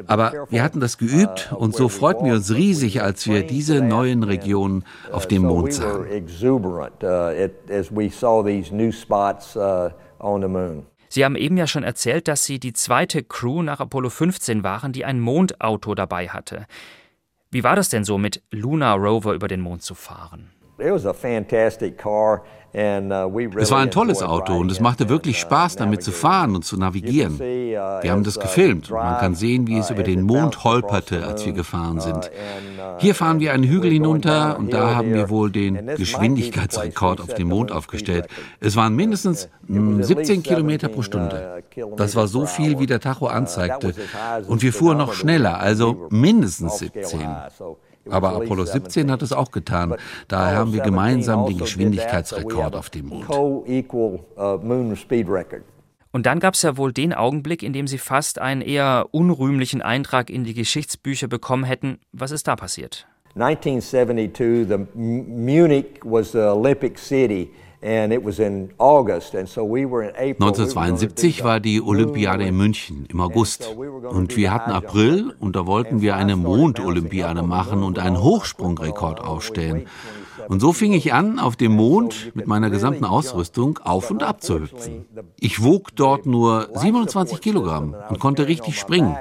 Aber 0.07 0.47
wir 0.49 0.63
hatten 0.63 0.79
das 0.79 0.97
geübt 0.97 1.53
und 1.55 1.75
so 1.75 1.89
freuten 1.89 2.25
wir 2.25 2.33
uns 2.33 2.51
riesig, 2.53 3.03
als 3.03 3.27
wir 3.27 3.45
diese 3.45 3.81
neuen 3.81 4.23
Regionen 4.23 4.83
auf 5.11 5.27
dem 5.27 5.43
Mond 5.43 5.73
sahen 5.73 6.06
exuberant 6.09 7.03
uh, 7.03 7.49
as 7.69 7.91
we 7.91 8.09
saw 8.09 8.43
these 8.43 8.73
new 8.73 8.91
spots 8.91 9.55
uh, 9.55 9.91
on 10.19 10.41
the 10.41 10.47
moon. 10.47 10.85
Sie 11.09 11.23
haben 11.23 11.35
eben 11.35 11.55
ja 11.57 11.67
schon 11.67 11.83
erzählt, 11.83 12.27
dass 12.27 12.43
Sie 12.43 12.59
die 12.59 12.73
zweite 12.73 13.23
Crew 13.23 13.63
nach 13.63 13.79
Apollo 13.79 14.09
15 14.09 14.63
waren, 14.63 14.91
die 14.91 15.05
ein 15.05 15.19
Mondauto 15.19 15.95
dabei 15.95 16.27
hatte. 16.27 16.65
Wie 17.49 17.63
war 17.63 17.75
das 17.77 17.89
denn 17.89 18.03
so, 18.03 18.17
mit 18.17 18.43
Lunar 18.51 18.97
Rover 18.97 19.33
über 19.33 19.47
den 19.47 19.61
Mond 19.61 19.83
zu 19.83 19.95
fahren? 19.95 20.51
It 20.79 20.91
was 20.91 21.05
a 21.05 21.13
fantastic 21.13 21.97
car. 21.97 22.43
Uh, 22.75 23.39
es 23.57 23.71
war 23.71 23.79
ein 23.79 23.89
tolles 23.89 24.21
Auto 24.21 24.55
und 24.55 24.69
es 24.69 24.79
machte 24.79 25.09
wirklich 25.09 25.37
uh, 25.37 25.39
Spaß, 25.39 25.77
damit 25.77 26.03
zu 26.03 26.11
fahren 26.11 26.53
und 26.53 26.63
zu 26.63 26.77
navigieren. 26.77 27.35
Uh, 27.35 27.39
wir 27.39 28.11
haben 28.11 28.23
das 28.23 28.39
gefilmt 28.39 28.91
und 28.91 28.97
man 28.97 29.17
kann 29.17 29.33
sehen, 29.33 29.65
wie 29.65 29.79
es 29.79 29.89
über 29.89 30.03
den 30.03 30.21
Mond 30.21 30.63
holperte, 30.63 31.25
als 31.25 31.43
wir 31.45 31.53
gefahren 31.53 31.99
sind. 31.99 32.29
Hier 32.99 33.15
fahren 33.15 33.39
wir 33.39 33.53
einen 33.53 33.63
Hügel 33.63 33.89
hinunter 33.91 34.59
und 34.59 34.73
da 34.73 34.95
haben 34.95 35.13
wir 35.13 35.29
wohl 35.29 35.49
den 35.49 35.87
Geschwindigkeitsrekord 35.95 37.21
auf 37.21 37.33
dem 37.33 37.47
Mond 37.47 37.71
aufgestellt. 37.71 38.27
Es 38.59 38.75
waren 38.75 38.95
mindestens 38.95 39.49
17 39.67 40.43
Kilometer 40.43 40.89
pro 40.89 41.01
Stunde. 41.01 41.63
Das 41.95 42.15
war 42.15 42.27
so 42.27 42.45
viel, 42.45 42.77
wie 42.77 42.85
der 42.85 42.99
Tacho 42.99 43.25
anzeigte. 43.25 43.95
Und 44.47 44.61
wir 44.61 44.73
fuhren 44.73 44.99
noch 44.99 45.13
schneller, 45.13 45.59
also 45.59 46.07
mindestens 46.11 46.77
17. 46.77 47.27
Aber 48.09 48.35
Apollo 48.35 48.65
17 48.65 49.11
hat 49.11 49.21
es 49.21 49.31
auch 49.33 49.51
getan. 49.51 49.95
Daher 50.27 50.57
haben 50.57 50.73
wir 50.73 50.81
gemeinsam 50.81 51.45
den 51.45 51.57
Geschwindigkeitsrekord 51.57 52.75
auf 52.75 52.89
dem 52.89 53.07
Mond. 53.07 53.29
Und 56.11 56.25
dann 56.25 56.39
gab 56.39 56.53
es 56.53 56.61
ja 56.61 56.77
wohl 56.77 56.93
den 56.93 57.13
Augenblick, 57.13 57.61
in 57.63 57.73
dem 57.73 57.87
Sie 57.87 57.97
fast 57.97 58.39
einen 58.39 58.61
eher 58.61 59.07
unrühmlichen 59.11 59.81
Eintrag 59.81 60.29
in 60.29 60.43
die 60.43 60.53
Geschichtsbücher 60.53 61.27
bekommen 61.27 61.63
hätten. 61.63 61.99
Was 62.11 62.31
ist 62.31 62.47
da 62.47 62.55
passiert? 62.55 63.07
1972, 63.35 64.67
the 64.67 64.77
Munich 64.97 65.99
was 66.03 66.31
the 66.31 66.39
Olympic 66.39 66.97
city. 66.97 67.51
1972 70.33 71.43
war 71.43 71.59
die 71.59 71.79
Olympiade 71.81 72.43
in 72.43 72.57
München 72.57 73.07
im 73.09 73.21
August 73.21 73.75
und 74.09 74.35
wir 74.35 74.51
hatten 74.51 74.71
April 74.71 75.35
und 75.39 75.55
da 75.55 75.67
wollten 75.67 76.01
wir 76.01 76.15
eine 76.15 76.35
Mondolympiade 76.35 77.43
machen 77.43 77.83
und 77.83 77.99
einen 77.99 78.19
Hochsprungrekord 78.19 79.21
aufstellen. 79.21 79.85
Und 80.47 80.59
so 80.59 80.73
fing 80.73 80.93
ich 80.93 81.13
an, 81.13 81.37
auf 81.39 81.55
dem 81.55 81.73
Mond 81.73 82.31
mit 82.33 82.47
meiner 82.47 82.69
gesamten 82.69 83.05
Ausrüstung 83.05 83.79
auf 83.83 84.09
und 84.09 84.23
ab 84.23 84.41
zu 84.41 84.59
hüpfen. 84.61 85.05
Ich 85.39 85.61
wog 85.63 85.95
dort 85.95 86.25
nur 86.25 86.69
27 86.73 87.41
Kilogramm 87.41 87.95
und 88.09 88.19
konnte 88.19 88.47
richtig 88.47 88.79
springen. 88.79 89.15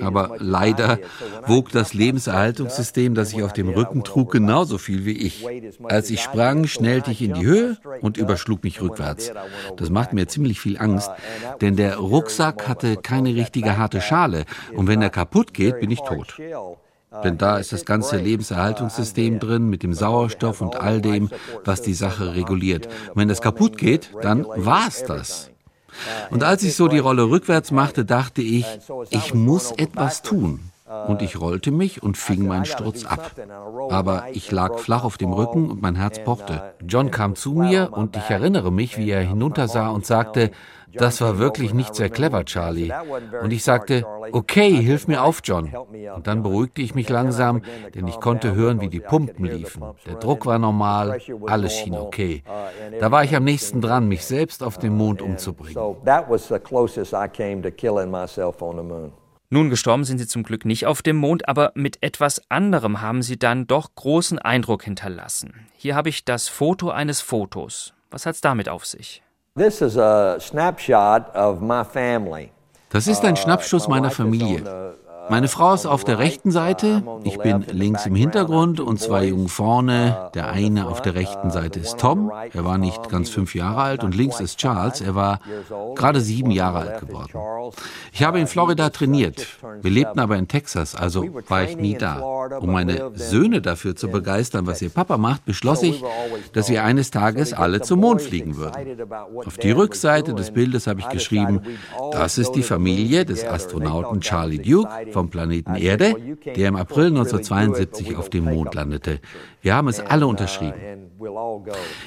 Aber 0.00 0.36
leider 0.38 0.98
wog 1.46 1.70
das 1.70 1.94
Lebenserhaltungssystem, 1.94 3.14
das 3.14 3.32
ich 3.32 3.42
auf 3.42 3.52
dem 3.52 3.68
Rücken 3.68 4.04
trug, 4.04 4.32
genauso 4.32 4.78
viel 4.78 5.04
wie 5.04 5.16
ich. 5.16 5.46
Als 5.84 6.10
ich 6.10 6.20
sprang, 6.20 6.66
schnellte 6.66 7.10
ich 7.10 7.22
in 7.22 7.34
die 7.34 7.44
Höhe 7.44 7.78
und 8.00 8.16
überschlug 8.16 8.62
mich 8.64 8.80
rückwärts. 8.80 9.32
Das 9.76 9.90
macht 9.90 10.12
mir 10.12 10.26
ziemlich 10.26 10.60
viel 10.60 10.78
Angst, 10.78 11.10
denn 11.60 11.76
der 11.76 11.96
Rucksack 11.96 12.68
hatte 12.68 12.96
keine 12.96 13.34
richtige 13.34 13.76
harte 13.76 14.00
Schale 14.00 14.44
und 14.74 14.86
wenn 14.86 15.02
er 15.02 15.10
kaputt 15.10 15.54
geht, 15.54 15.80
bin 15.80 15.90
ich 15.90 16.00
tot. 16.00 16.36
Denn 17.22 17.38
da 17.38 17.58
ist 17.58 17.72
das 17.72 17.84
ganze 17.84 18.16
Lebenserhaltungssystem 18.16 19.38
drin 19.38 19.68
mit 19.70 19.82
dem 19.82 19.94
Sauerstoff 19.94 20.60
und 20.60 20.76
all 20.76 21.00
dem, 21.00 21.30
was 21.64 21.80
die 21.82 21.94
Sache 21.94 22.34
reguliert. 22.34 22.86
Und 22.86 23.16
wenn 23.16 23.28
das 23.28 23.40
kaputt 23.40 23.78
geht, 23.78 24.10
dann 24.20 24.44
war 24.44 24.88
es 24.88 25.04
das. 25.04 25.50
Und 26.30 26.42
als 26.42 26.62
ich 26.62 26.74
so 26.76 26.88
die 26.88 26.98
Rolle 26.98 27.24
rückwärts 27.30 27.70
machte, 27.70 28.04
dachte 28.04 28.42
ich, 28.42 28.66
ich 29.10 29.34
muss 29.34 29.72
etwas 29.72 30.22
tun. 30.22 30.70
Und 31.08 31.22
ich 31.22 31.40
rollte 31.40 31.70
mich 31.70 32.02
und 32.02 32.18
fing 32.18 32.46
meinen 32.46 32.66
Sturz 32.66 33.06
ab. 33.06 33.32
Aber 33.90 34.26
ich 34.32 34.50
lag 34.52 34.78
flach 34.78 35.04
auf 35.04 35.16
dem 35.16 35.32
Rücken 35.32 35.70
und 35.70 35.80
mein 35.80 35.94
Herz 35.94 36.22
pochte. 36.22 36.74
John 36.86 37.10
kam 37.10 37.36
zu 37.36 37.52
mir 37.52 37.90
und 37.92 38.16
ich 38.16 38.28
erinnere 38.28 38.70
mich, 38.70 38.98
wie 38.98 39.10
er 39.10 39.22
hinuntersah 39.22 39.88
und 39.88 40.04
sagte, 40.04 40.50
das 40.92 41.20
war 41.22 41.38
wirklich 41.38 41.72
nicht 41.74 41.94
sehr 41.94 42.10
clever, 42.10 42.44
Charlie. 42.44 42.92
Und 43.42 43.52
ich 43.52 43.64
sagte, 43.64 44.04
okay, 44.32 44.70
hilf 44.70 45.08
mir 45.08 45.22
auf, 45.22 45.40
John. 45.42 45.72
Und 46.14 46.26
dann 46.26 46.42
beruhigte 46.42 46.82
ich 46.82 46.94
mich 46.94 47.08
langsam, 47.08 47.62
denn 47.94 48.06
ich 48.06 48.20
konnte 48.20 48.54
hören, 48.54 48.80
wie 48.80 48.88
die 48.88 49.00
Pumpen 49.00 49.46
liefen. 49.46 49.82
Der 50.06 50.16
Druck 50.16 50.44
war 50.46 50.58
normal, 50.58 51.18
alles 51.46 51.72
schien 51.72 51.96
okay. 51.96 52.44
Da 53.00 53.10
war 53.10 53.24
ich 53.24 53.34
am 53.34 53.44
nächsten 53.44 53.80
dran, 53.80 54.06
mich 54.06 54.24
selbst 54.24 54.62
auf 54.62 54.78
dem 54.78 54.96
Mond 54.96 55.22
umzubringen. 55.22 55.96
Nun 59.50 59.70
gestorben 59.70 60.04
sind 60.04 60.18
sie 60.18 60.26
zum 60.26 60.42
Glück 60.42 60.64
nicht 60.64 60.86
auf 60.86 61.02
dem 61.02 61.16
Mond, 61.16 61.48
aber 61.48 61.72
mit 61.74 62.02
etwas 62.02 62.42
anderem 62.50 63.00
haben 63.00 63.22
sie 63.22 63.38
dann 63.38 63.66
doch 63.66 63.94
großen 63.94 64.38
Eindruck 64.38 64.84
hinterlassen. 64.84 65.66
Hier 65.76 65.94
habe 65.94 66.08
ich 66.08 66.24
das 66.24 66.48
Foto 66.48 66.90
eines 66.90 67.20
Fotos. 67.20 67.92
Was 68.10 68.26
hat's 68.26 68.40
damit 68.40 68.68
auf 68.68 68.86
sich? 68.86 69.22
Das 72.90 73.06
ist 73.06 73.24
ein 73.24 73.36
Schnappschuss 73.36 73.88
meiner 73.88 74.10
Familie. 74.10 74.94
Meine 75.30 75.48
Frau 75.48 75.72
ist 75.72 75.86
auf 75.86 76.04
der 76.04 76.18
rechten 76.18 76.50
Seite, 76.50 77.02
ich 77.24 77.38
bin 77.38 77.64
links 77.70 78.04
im 78.04 78.14
Hintergrund 78.14 78.78
und 78.78 79.00
zwei 79.00 79.24
Jungen 79.24 79.48
vorne. 79.48 80.30
Der 80.34 80.50
eine 80.50 80.86
auf 80.86 81.00
der 81.00 81.14
rechten 81.14 81.50
Seite 81.50 81.80
ist 81.80 81.98
Tom, 81.98 82.30
er 82.52 82.64
war 82.64 82.76
nicht 82.76 83.08
ganz 83.08 83.30
fünf 83.30 83.54
Jahre 83.54 83.80
alt, 83.80 84.04
und 84.04 84.14
links 84.14 84.40
ist 84.40 84.58
Charles, 84.58 85.00
er 85.00 85.14
war 85.14 85.38
gerade 85.94 86.20
sieben 86.20 86.50
Jahre 86.50 86.80
alt 86.80 87.00
geworden. 87.00 87.32
Ich 88.12 88.22
habe 88.22 88.40
in 88.40 88.46
Florida 88.46 88.90
trainiert, 88.90 89.46
wir 89.82 89.90
lebten 89.90 90.20
aber 90.20 90.36
in 90.36 90.48
Texas, 90.48 90.94
also 90.94 91.24
war 91.48 91.64
ich 91.64 91.76
nie 91.76 91.96
da. 91.96 92.20
Um 92.60 92.72
meine 92.72 93.12
Söhne 93.14 93.60
dafür 93.60 93.96
zu 93.96 94.08
begeistern, 94.08 94.66
was 94.66 94.82
ihr 94.82 94.90
Papa 94.90 95.18
macht, 95.18 95.44
beschloss 95.44 95.82
ich, 95.82 96.02
dass 96.52 96.68
wir 96.68 96.84
eines 96.84 97.10
Tages 97.10 97.52
alle 97.52 97.80
zum 97.80 98.00
Mond 98.00 98.22
fliegen 98.22 98.56
würden. 98.56 99.06
Auf 99.44 99.58
die 99.58 99.70
Rückseite 99.70 100.34
des 100.34 100.52
Bildes 100.52 100.86
habe 100.86 101.00
ich 101.00 101.08
geschrieben, 101.08 101.60
das 102.12 102.38
ist 102.38 102.52
die 102.52 102.62
Familie 102.62 103.24
des 103.24 103.44
Astronauten 103.44 104.20
Charlie 104.20 104.58
Duke 104.58 104.88
vom 105.12 105.30
Planeten 105.30 105.74
Erde, 105.74 106.14
der 106.44 106.68
im 106.68 106.76
April 106.76 107.06
1972 107.06 108.16
auf 108.16 108.30
dem 108.30 108.44
Mond 108.44 108.74
landete. 108.74 109.20
Wir 109.62 109.74
haben 109.74 109.88
es 109.88 110.00
alle 110.00 110.26
unterschrieben. 110.26 110.74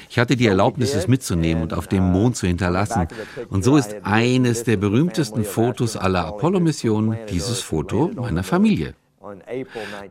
Ich 0.09 0.19
hatte 0.19 0.35
die 0.35 0.47
Erlaubnis, 0.47 0.93
es 0.93 1.07
mitzunehmen 1.07 1.63
und 1.63 1.73
auf 1.73 1.87
dem 1.87 2.03
Mond 2.03 2.35
zu 2.35 2.47
hinterlassen. 2.47 3.07
Und 3.49 3.63
so 3.63 3.77
ist 3.77 3.95
eines 4.03 4.63
der 4.63 4.77
berühmtesten 4.77 5.43
Fotos 5.47 5.97
aller 5.97 6.25
Apollo-Missionen 6.25 7.17
dieses 7.29 7.61
Foto 7.61 8.11
meiner 8.15 8.43
Familie. 8.43 8.93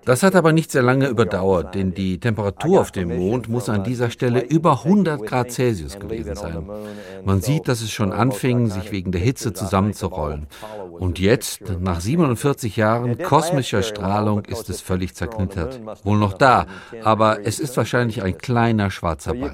Das 0.05 0.23
hat 0.23 0.35
aber 0.35 0.53
nicht 0.53 0.71
sehr 0.71 0.83
lange 0.83 1.09
überdauert, 1.09 1.75
denn 1.75 1.95
die 1.95 2.21
Temperatur 2.21 2.81
auf 2.81 2.91
dem 2.91 3.17
Mond 3.17 3.49
muss 3.49 3.69
an 3.69 3.85
dieser 3.85 4.11
Stelle 4.11 4.43
über 4.43 4.85
100 4.85 5.25
Grad 5.25 5.53
Celsius 5.53 5.99
gewesen 5.99 6.35
sein. 6.35 6.69
Man 7.25 7.41
sieht, 7.41 7.69
dass 7.69 7.81
es 7.81 7.91
schon 7.91 8.13
anfing, 8.13 8.67
sich 8.69 8.93
wegen 8.93 9.13
der 9.13 9.21
Hitze 9.21 9.53
zusammenzurollen. 9.53 10.47
Und 10.91 11.19
jetzt, 11.19 11.63
nach 11.81 12.01
47 12.01 12.77
Jahren 12.77 13.17
kosmischer 13.19 13.83
Strahlung, 13.83 14.45
ist 14.45 14.69
es 14.69 14.81
völlig 14.81 15.15
zerknittert. 15.15 15.81
Wohl 16.05 16.19
noch 16.19 16.35
da, 16.35 16.67
aber 17.03 17.47
es 17.47 17.59
ist 17.59 17.77
wahrscheinlich 17.77 18.23
ein 18.23 18.37
kleiner 18.39 18.91
schwarzer 18.91 19.35
Ball. 19.35 19.53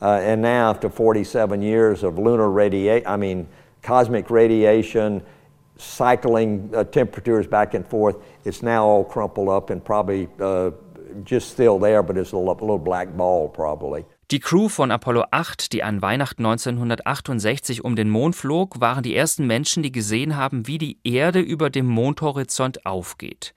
Uh, 0.00 0.20
and 0.22 0.40
now, 0.40 0.70
after 0.70 0.88
47 0.88 1.62
years 1.62 2.02
of 2.02 2.18
lunar 2.18 2.50
radiation, 2.50 3.06
I 3.06 3.16
mean, 3.16 3.46
cosmic 3.82 4.30
radiation, 4.30 5.22
cycling 5.76 6.70
uh, 6.74 6.84
temperatures 6.84 7.46
back 7.46 7.74
and 7.74 7.86
forth. 7.86 8.16
It's 8.44 8.62
now 8.62 8.86
all 8.86 9.04
crumpled 9.04 9.48
up 9.48 9.70
and 9.70 9.84
probably 9.84 10.28
uh, 10.40 10.70
just 11.24 11.50
still 11.50 11.78
there, 11.78 12.02
but 12.02 12.16
it's 12.16 12.32
a 12.32 12.36
little 12.36 12.78
black 12.78 13.16
ball 13.16 13.48
probably. 13.48 14.04
Die 14.30 14.38
Crew 14.38 14.68
von 14.68 14.92
Apollo 14.92 15.24
8, 15.32 15.72
die 15.72 15.82
an 15.82 16.02
Weihnachten 16.02 16.46
1968 16.46 17.82
um 17.82 17.96
den 17.96 18.08
Mond 18.08 18.36
flog, 18.36 18.80
waren 18.80 19.02
die 19.02 19.16
ersten 19.16 19.44
Menschen, 19.48 19.82
die 19.82 19.90
gesehen 19.90 20.36
haben, 20.36 20.68
wie 20.68 20.78
die 20.78 20.98
Erde 21.02 21.40
über 21.40 21.68
dem 21.68 21.86
Mondhorizont 21.86 22.86
aufgeht. 22.86 23.54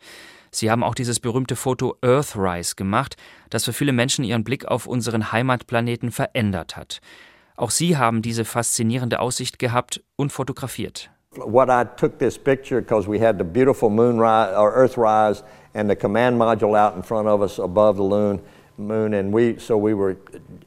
Sie 0.55 0.69
haben 0.69 0.83
auch 0.83 0.95
dieses 0.95 1.19
berühmte 1.19 1.55
Foto 1.55 1.95
Earthrise 2.01 2.75
gemacht, 2.75 3.15
das 3.49 3.65
für 3.65 3.73
viele 3.73 3.93
Menschen 3.93 4.23
ihren 4.23 4.43
Blick 4.43 4.65
auf 4.65 4.87
unseren 4.87 5.31
Heimatplaneten 5.31 6.11
verändert 6.11 6.77
hat. 6.77 7.01
Auch 7.55 7.71
Sie 7.71 7.97
haben 7.97 8.21
diese 8.21 8.45
faszinierende 8.45 9.19
Aussicht 9.19 9.59
gehabt 9.59 10.03
und 10.15 10.31
fotografiert. 10.31 11.09
What 11.35 11.69
I 11.69 11.83
took 11.97 12.19
this 12.19 12.37
picture 12.37 12.81
because 12.81 13.09
we 13.09 13.19
had 13.19 13.37
the 13.37 13.43
beautiful 13.43 13.89
moonrise 13.89 14.55
or 14.55 14.71
Earthrise 14.75 15.43
and 15.73 15.89
the 15.89 15.95
command 15.95 16.37
module 16.37 16.75
out 16.75 16.95
in 16.95 17.01
front 17.01 17.27
of 17.27 17.41
us 17.41 17.59
above 17.59 17.97
the 17.97 18.03
moon. 18.03 18.39
moon 18.77 19.13
and 19.13 19.31
we 19.33 19.57
so 19.59 19.77
we 19.77 19.93
were 19.93 20.17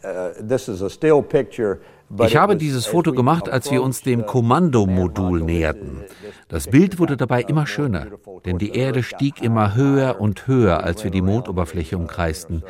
uh, 0.04 0.32
this 0.38 0.68
is 0.68 0.82
a 0.82 0.90
still 0.90 1.22
picture 1.22 1.80
ich 2.24 2.36
habe 2.36 2.56
dieses 2.56 2.86
Foto 2.86 3.12
gemacht, 3.12 3.48
als 3.48 3.70
wir 3.70 3.82
uns 3.82 4.02
dem 4.02 4.26
Kommandomodul 4.26 5.40
näherten. 5.40 6.04
Das 6.48 6.68
Bild 6.68 6.98
wurde 6.98 7.16
dabei 7.16 7.42
immer 7.42 7.66
schöner, 7.66 8.06
denn 8.44 8.58
die 8.58 8.74
Erde 8.76 9.02
stieg 9.02 9.42
immer 9.42 9.74
höher 9.74 10.20
und 10.20 10.46
höher, 10.46 10.84
als 10.84 11.04
wir 11.04 11.10
die 11.10 11.22
Mondoberfläche 11.22 11.96
umkreisten. 11.96 12.62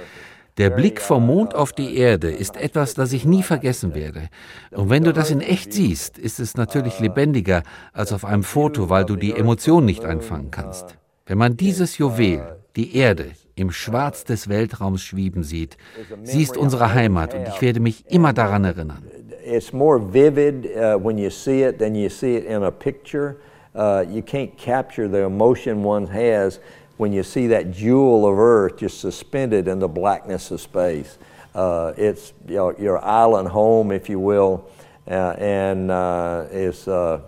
Der 0.56 0.70
Blick 0.70 1.02
vom 1.02 1.26
Mond 1.26 1.54
auf 1.54 1.74
die 1.74 1.96
Erde 1.96 2.30
ist 2.30 2.56
etwas, 2.56 2.94
das 2.94 3.12
ich 3.12 3.26
nie 3.26 3.42
vergessen 3.42 3.94
werde. 3.94 4.30
Und 4.70 4.88
wenn 4.88 5.04
du 5.04 5.12
das 5.12 5.30
in 5.30 5.42
echt 5.42 5.74
siehst, 5.74 6.16
ist 6.16 6.40
es 6.40 6.56
natürlich 6.56 6.98
lebendiger 6.98 7.62
als 7.92 8.12
auf 8.14 8.24
einem 8.24 8.42
Foto, 8.42 8.88
weil 8.88 9.04
du 9.04 9.16
die 9.16 9.36
Emotion 9.36 9.84
nicht 9.84 10.06
einfangen 10.06 10.50
kannst. 10.50 10.96
Wenn 11.26 11.36
man 11.36 11.58
dieses 11.58 11.98
Juwel, 11.98 12.56
die 12.74 12.96
Erde, 12.96 13.32
im 13.56 13.70
Schwarz 13.70 14.24
des 14.24 14.48
Weltraums 14.48 15.02
schweben 15.02 15.42
sieht. 15.42 15.76
Sie 16.22 16.42
ist 16.42 16.56
unsere 16.56 16.94
Heimat 16.94 17.34
und 17.34 17.48
ich 17.48 17.60
werde 17.62 17.80
mich 17.80 18.04
immer 18.08 18.32
daran 18.32 18.64
erinnern. 18.64 19.02
It's 19.44 19.72
more 19.72 19.98
vivid 19.98 20.66
uh, 20.66 20.98
when 21.02 21.18
you 21.18 21.30
see 21.30 21.62
it 21.62 21.78
than 21.78 21.94
you 21.94 22.08
see 22.08 22.36
it 22.36 22.44
in 22.44 22.62
a 22.64 22.70
picture. 22.70 23.36
Uh, 23.74 24.04
you 24.10 24.22
can't 24.22 24.56
capture 24.56 25.08
the 25.08 25.24
emotion 25.24 25.84
one 25.84 26.06
has 26.06 26.60
when 26.98 27.12
you 27.12 27.22
see 27.22 27.46
that 27.48 27.70
jewel 27.72 28.26
of 28.26 28.38
Earth 28.38 28.78
just 28.78 29.00
suspended 29.00 29.68
in 29.68 29.78
the 29.78 29.88
blackness 29.88 30.50
of 30.50 30.60
space. 30.60 31.18
Uh, 31.54 31.92
it's 31.96 32.32
your, 32.48 32.74
your, 32.78 33.02
island 33.02 33.48
home, 33.48 33.90
if 33.90 34.08
you 34.08 34.18
will, 34.18 34.68
uh, 35.08 35.34
and 35.38 35.90
uh, 35.90 36.44
it's 36.50 36.86
uh, 36.88 37.20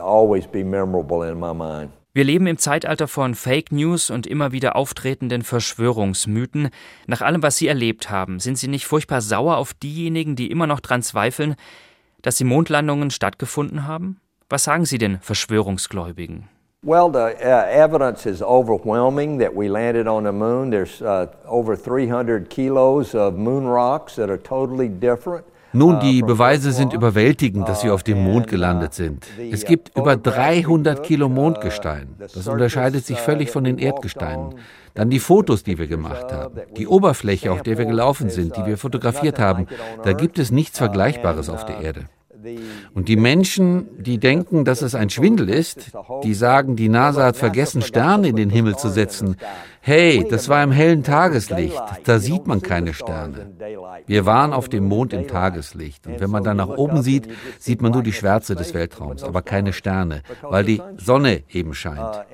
always 0.00 0.46
be 0.46 0.62
memorable 0.62 1.22
in 1.24 1.38
my 1.38 1.52
mind. 1.52 1.90
Wir 2.14 2.24
leben 2.24 2.46
im 2.46 2.58
Zeitalter 2.58 3.08
von 3.08 3.34
Fake 3.34 3.72
News 3.72 4.10
und 4.10 4.26
immer 4.26 4.52
wieder 4.52 4.76
auftretenden 4.76 5.40
Verschwörungsmythen. 5.40 6.68
Nach 7.06 7.22
allem, 7.22 7.42
was 7.42 7.56
Sie 7.56 7.68
erlebt 7.68 8.10
haben, 8.10 8.38
sind 8.38 8.58
Sie 8.58 8.68
nicht 8.68 8.84
furchtbar 8.84 9.22
sauer 9.22 9.56
auf 9.56 9.72
diejenigen, 9.72 10.36
die 10.36 10.50
immer 10.50 10.66
noch 10.66 10.80
dran 10.80 11.00
zweifeln, 11.00 11.54
dass 12.20 12.36
die 12.36 12.44
Mondlandungen 12.44 13.10
stattgefunden 13.10 13.86
haben? 13.86 14.20
Was 14.50 14.64
sagen 14.64 14.84
Sie 14.84 14.98
den 14.98 15.20
Verschwörungsgläubigen? 15.20 16.50
Well, 16.84 17.10
the 17.10 17.34
uh, 17.42 17.64
evidence 17.70 18.26
is 18.26 18.42
overwhelming 18.42 19.38
that 19.38 19.56
we 19.56 19.68
landed 19.68 20.06
on 20.06 20.24
the 20.26 20.32
moon. 20.32 20.70
There's 20.70 21.00
uh, 21.00 21.28
over 21.46 21.76
300 21.76 22.50
kilos 22.50 23.14
of 23.14 23.38
moon 23.38 23.66
rocks 23.66 24.16
that 24.16 24.28
are 24.28 24.42
totally 24.42 24.90
different. 24.90 25.46
Nun, 25.72 26.00
die 26.00 26.22
Beweise 26.22 26.72
sind 26.72 26.92
überwältigend, 26.92 27.68
dass 27.68 27.82
wir 27.82 27.94
auf 27.94 28.02
dem 28.02 28.22
Mond 28.22 28.46
gelandet 28.46 28.94
sind. 28.94 29.26
Es 29.50 29.64
gibt 29.64 29.96
über 29.96 30.16
300 30.16 31.02
Kilo 31.02 31.28
Mondgestein. 31.28 32.08
Das 32.18 32.46
unterscheidet 32.46 33.06
sich 33.06 33.18
völlig 33.18 33.50
von 33.50 33.64
den 33.64 33.78
Erdgesteinen. 33.78 34.54
Dann 34.94 35.08
die 35.08 35.18
Fotos, 35.18 35.62
die 35.62 35.78
wir 35.78 35.86
gemacht 35.86 36.32
haben. 36.32 36.60
Die 36.76 36.86
Oberfläche, 36.86 37.50
auf 37.50 37.62
der 37.62 37.78
wir 37.78 37.86
gelaufen 37.86 38.28
sind, 38.28 38.56
die 38.56 38.66
wir 38.66 38.76
fotografiert 38.76 39.38
haben. 39.38 39.66
Da 40.04 40.12
gibt 40.12 40.38
es 40.38 40.50
nichts 40.50 40.78
Vergleichbares 40.78 41.48
auf 41.48 41.64
der 41.64 41.80
Erde. 41.80 42.06
Und 42.94 43.08
die 43.08 43.16
Menschen, 43.16 43.86
die 44.02 44.18
denken, 44.18 44.64
dass 44.64 44.82
es 44.82 44.94
ein 44.94 45.10
Schwindel 45.10 45.48
ist, 45.48 45.92
die 46.24 46.34
sagen, 46.34 46.76
die 46.76 46.88
NASA 46.88 47.24
hat 47.24 47.36
vergessen, 47.36 47.82
Sterne 47.82 48.28
in 48.28 48.36
den 48.36 48.50
Himmel 48.50 48.76
zu 48.76 48.88
setzen. 48.88 49.36
Hey, 49.84 50.24
das 50.30 50.48
war 50.48 50.62
im 50.62 50.70
hellen 50.70 51.02
Tageslicht, 51.02 51.82
da 52.04 52.20
sieht 52.20 52.46
man 52.46 52.62
keine 52.62 52.94
Sterne. 52.94 53.50
Wir 54.06 54.26
waren 54.26 54.52
auf 54.52 54.68
dem 54.68 54.84
Mond 54.84 55.12
im 55.12 55.26
Tageslicht 55.26 56.06
und 56.06 56.20
wenn 56.20 56.30
man 56.30 56.44
dann 56.44 56.58
nach 56.58 56.68
oben 56.68 57.02
sieht, 57.02 57.26
sieht 57.58 57.82
man 57.82 57.90
nur 57.90 58.04
die 58.04 58.12
Schwärze 58.12 58.54
des 58.54 58.74
Weltraums, 58.74 59.24
aber 59.24 59.42
keine 59.42 59.72
Sterne, 59.72 60.22
weil 60.42 60.64
die 60.64 60.80
Sonne 60.98 61.42
eben 61.50 61.74
scheint. 61.74 62.24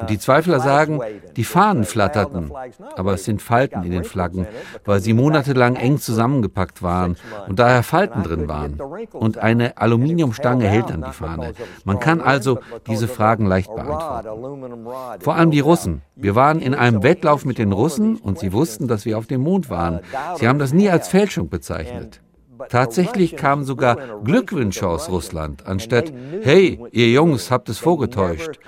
Und 0.00 0.10
die 0.10 0.18
Zweifler 0.18 0.58
sagen, 0.58 1.00
die 1.36 1.44
Fahnen 1.44 1.84
flatterten, 1.84 2.50
aber 2.96 3.14
es 3.14 3.24
sind 3.24 3.40
Falten 3.40 3.84
in 3.84 3.92
den 3.92 4.02
Flaggen, 4.02 4.48
weil 4.84 4.98
sie 4.98 5.12
monatelang 5.12 5.76
eng 5.76 5.98
zusammengepackt 5.98 6.82
waren 6.82 7.16
und 7.46 7.60
daher 7.60 7.84
Falten 7.84 8.24
drin 8.24 8.48
waren. 8.48 8.80
Und 9.12 9.38
eine 9.38 9.76
Aluminiumstange 9.76 10.66
hält 10.66 10.90
an 10.90 11.04
die 11.06 11.12
Fahne. 11.12 11.52
Man 11.84 12.00
kann 12.00 12.20
also 12.20 12.58
diese 12.88 13.06
Fragen 13.06 13.46
leicht 13.46 13.72
beantworten. 13.72 14.88
Vor 15.20 15.36
allem 15.36 15.52
die 15.52 15.60
Russen. 15.60 16.02
Wir 16.16 16.34
waren 16.34 16.60
in 16.60 16.74
einem 16.74 16.95
Wettlauf 17.02 17.44
mit 17.44 17.58
den 17.58 17.72
Russen 17.72 18.16
und 18.16 18.38
sie 18.38 18.52
wussten, 18.52 18.88
dass 18.88 19.04
wir 19.04 19.18
auf 19.18 19.26
dem 19.26 19.42
Mond 19.42 19.70
waren. 19.70 20.00
Sie 20.36 20.48
haben 20.48 20.58
das 20.58 20.72
nie 20.72 20.88
als 20.88 21.08
Fälschung 21.08 21.48
bezeichnet. 21.48 22.20
Tatsächlich 22.68 23.36
kamen 23.36 23.64
sogar 23.64 23.96
Glückwünsche 24.24 24.88
aus 24.88 25.10
Russland, 25.10 25.66
anstatt, 25.66 26.12
hey, 26.42 26.80
ihr 26.90 27.10
Jungs 27.10 27.50
habt 27.50 27.68
es 27.68 27.78
vorgetäuscht. 27.78 28.58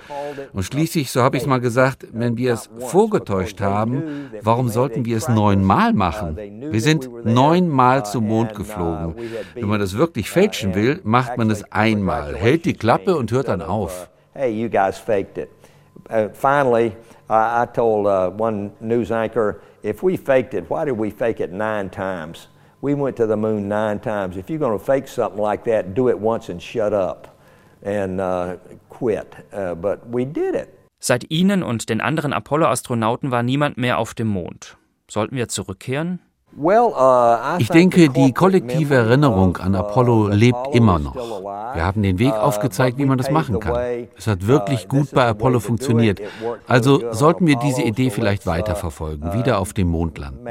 Und 0.53 0.63
schließlich, 0.63 1.11
so 1.11 1.21
habe 1.21 1.37
ich 1.37 1.45
mal 1.45 1.59
gesagt, 1.59 2.07
wenn 2.11 2.37
wir 2.37 2.53
es 2.53 2.69
vorgetäuscht 2.77 3.61
haben, 3.61 4.29
warum 4.41 4.69
sollten 4.69 5.05
wir 5.05 5.17
es 5.17 5.27
neunmal 5.27 5.93
machen? 5.93 6.37
Wir 6.37 6.81
sind 6.81 7.09
neunmal 7.25 8.05
zum 8.05 8.27
Mond 8.27 8.55
geflogen. 8.55 9.15
Wenn 9.55 9.67
man 9.67 9.79
das 9.79 9.97
wirklich 9.97 10.29
fälschen 10.29 10.75
will, 10.75 10.99
macht 11.03 11.37
man 11.37 11.49
es 11.49 11.69
einmal, 11.71 12.35
hält 12.35 12.65
die 12.65 12.73
Klappe 12.73 13.15
und 13.17 13.31
hört 13.31 13.47
dann 13.47 13.61
auf. 13.61 14.09
Hey, 14.33 14.51
you 14.51 14.69
guys 14.69 14.97
faked 14.97 15.37
it. 15.37 15.49
Uh, 16.09 16.29
finally, 16.33 16.93
I, 17.29 17.61
I 17.61 17.65
told 17.65 18.07
uh, 18.07 18.31
one 18.31 18.71
news 18.79 19.11
anchor, 19.11 19.61
if 19.83 20.03
we 20.03 20.17
faked 20.17 20.53
it, 20.53 20.69
why 20.69 20.85
did 20.85 20.97
we 20.97 21.09
fake 21.09 21.39
it 21.39 21.51
nine 21.51 21.89
times? 21.89 22.47
We 22.81 22.93
went 22.93 23.17
to 23.17 23.27
the 23.27 23.35
moon 23.35 23.67
nine 23.67 23.99
times. 23.99 24.37
If 24.37 24.49
you're 24.49 24.59
going 24.59 24.77
to 24.77 24.83
fake 24.83 25.07
something 25.07 25.41
like 25.41 25.63
that, 25.65 25.93
do 25.93 26.09
it 26.09 26.17
once 26.17 26.49
and 26.49 26.61
shut 26.61 26.93
up 26.93 27.27
and 27.83 28.19
uh, 28.21 28.57
quit. 28.89 29.35
Uh, 29.51 29.75
but 29.75 30.07
we 30.07 30.25
did 30.25 30.55
it. 30.55 30.75
Seit 31.01 31.29
Ihnen 31.29 31.63
und 31.63 31.89
den 31.89 32.01
anderen 32.01 32.33
Apollo-Astronauten 32.33 33.31
war 33.31 33.43
niemand 33.43 33.77
mehr 33.77 33.99
auf 33.99 34.13
dem 34.13 34.27
Mond. 34.27 34.77
Sollten 35.09 35.35
wir 35.35 35.47
zurückkehren? 35.47 36.19
Uh, 36.61 37.57
ich 37.57 37.69
denke, 37.69 38.09
die 38.09 38.33
kollektive 38.33 38.95
Erinnerung 38.95 39.55
an 39.57 39.75
uh, 39.75 39.77
Apollo 39.77 40.27
lebt 40.27 40.73
immer 40.73 40.99
noch. 40.99 41.15
Wir 41.15 41.85
haben 41.85 42.03
den 42.03 42.19
Weg 42.19 42.33
uh, 42.33 42.37
aufgezeigt, 42.37 42.97
wie 42.97 43.05
man 43.05 43.17
das 43.17 43.31
machen 43.31 43.61
kann. 43.61 44.07
Es 44.17 44.27
hat 44.27 44.45
wirklich 44.45 44.89
gut 44.89 45.11
bei 45.11 45.25
Apollo 45.25 45.61
funktioniert. 45.61 46.19
Also 46.67 47.13
sollten 47.13 47.47
wir 47.47 47.55
diese 47.55 47.81
Idee 47.81 48.09
vielleicht 48.09 48.45
weiterverfolgen, 48.45 49.33
wieder 49.33 49.59
auf 49.59 49.71
dem 49.71 49.87
Mond 49.87 50.17
landen. 50.17 50.45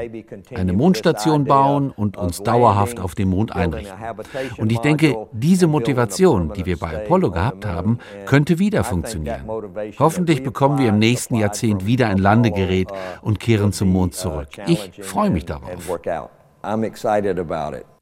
Eine 0.55 0.73
Mondstation 0.73 1.45
bauen 1.45 1.91
und 1.91 2.17
uns 2.17 2.43
dauerhaft 2.43 3.01
auf 3.01 3.15
dem 3.15 3.29
Mond 3.29 3.55
einrichten. 3.55 3.99
Und 4.57 4.73
ich 4.73 4.79
denke, 4.79 5.15
diese 5.33 5.67
Motivation, 5.67 6.53
die 6.55 6.65
wir 6.65 6.79
bei 6.79 7.05
Apollo 7.05 7.33
gehabt 7.33 7.67
haben, 7.67 7.99
könnte 8.25 8.59
wieder 8.59 8.83
funktionieren. 8.83 9.43
Hoffentlich 9.99 10.43
bekommen 10.43 10.79
wir 10.79 10.89
im 10.89 10.99
nächsten 10.99 11.35
Jahrzehnt 11.35 11.85
wieder 11.85 12.09
ein 12.09 12.19
Landegerät 12.19 12.89
und 13.21 13.41
kehren 13.41 13.73
zum 13.75 13.93
Mond 13.93 14.15
zurück. 14.15 14.49
Ich 14.67 14.91
freue 15.03 15.29
mich 15.29 15.45
darauf 15.45 15.98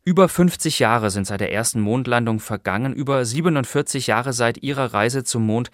Über 0.04 0.28
50 0.28 0.78
Jahre 0.78 1.10
sind 1.10 1.26
seit 1.26 1.40
der 1.40 1.52
ersten 1.52 1.80
Mondlandung 1.80 2.40
vergangen, 2.40 2.92
über 2.94 3.24
47 3.24 4.06
Jahre 4.06 4.32
seit 4.32 4.62
Ihrer 4.62 4.94
Reise 4.94 5.24
zum 5.24 5.44
Mond. 5.44 5.70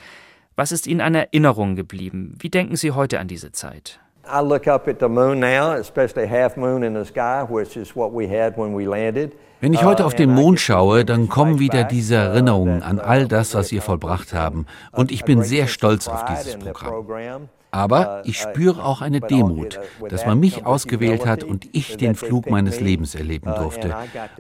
Was 0.56 0.72
ist 0.72 0.86
Ihnen 0.86 1.00
an 1.00 1.14
Erinnerung 1.14 1.76
geblieben? 1.76 2.36
Wie 2.38 2.50
denken 2.50 2.76
Sie 2.76 2.92
heute 2.92 3.20
an 3.20 3.28
diese 3.28 3.52
Zeit? 3.52 4.01
I 4.24 4.40
look 4.40 4.66
up 4.68 4.86
at 4.88 5.00
the 5.00 5.08
moon 5.08 5.40
now, 5.40 5.72
especially 5.72 6.28
half 6.28 6.56
moon 6.56 6.82
in 6.82 6.94
the 6.94 7.04
sky, 7.04 7.44
which 7.48 7.76
is 7.76 7.96
what 7.96 8.12
we 8.12 8.28
had 8.28 8.56
when 8.56 8.76
we 8.76 8.86
landed. 8.86 9.32
Wenn 9.60 9.72
ich 9.72 9.84
heute 9.84 10.04
auf 10.04 10.14
den 10.14 10.30
Mond 10.30 10.58
schaue, 10.58 11.04
dann 11.04 11.28
kommen 11.28 11.60
wieder 11.60 11.84
diese 11.84 12.16
Erinnerungen 12.16 12.82
an 12.82 12.98
all 12.98 13.28
das, 13.28 13.54
was 13.54 13.70
wir 13.70 13.80
vollbracht 13.80 14.32
haben. 14.32 14.66
Und 14.90 15.12
ich 15.12 15.24
bin 15.24 15.42
sehr 15.42 15.68
stolz 15.68 16.08
auf 16.08 16.24
dieses 16.24 16.56
Programm. 16.56 17.48
Aber 17.70 18.22
ich 18.24 18.38
spüre 18.38 18.84
auch 18.84 19.00
eine 19.00 19.20
Demut, 19.20 19.80
dass 20.08 20.26
man 20.26 20.38
mich 20.38 20.66
ausgewählt 20.66 21.26
hat 21.26 21.42
und 21.42 21.68
ich 21.72 21.96
den 21.96 22.14
Flug 22.14 22.50
meines 22.50 22.80
Lebens 22.80 23.14
erleben 23.14 23.54
durfte. 23.54 23.94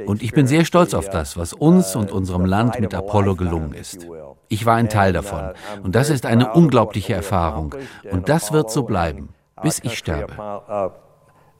Und 0.06 0.22
ich 0.22 0.32
bin 0.32 0.46
sehr 0.46 0.64
stolz 0.64 0.92
auf 0.92 1.08
das, 1.08 1.36
was 1.36 1.52
uns 1.52 1.96
und 1.96 2.12
unserem 2.12 2.44
Land 2.44 2.78
mit 2.78 2.94
Apollo 2.94 3.36
gelungen 3.36 3.72
ist. 3.72 4.06
Ich 4.48 4.66
war 4.66 4.76
ein 4.76 4.88
Teil 4.90 5.12
davon. 5.12 5.52
Und 5.82 5.94
das 5.94 6.10
ist 6.10 6.26
eine 6.26 6.52
unglaubliche 6.52 7.14
Erfahrung. 7.14 7.74
Und 8.10 8.28
das 8.28 8.52
wird 8.52 8.70
so 8.70 8.82
bleiben, 8.82 9.30
bis 9.62 9.80
ich 9.82 9.98
sterbe. 9.98 10.34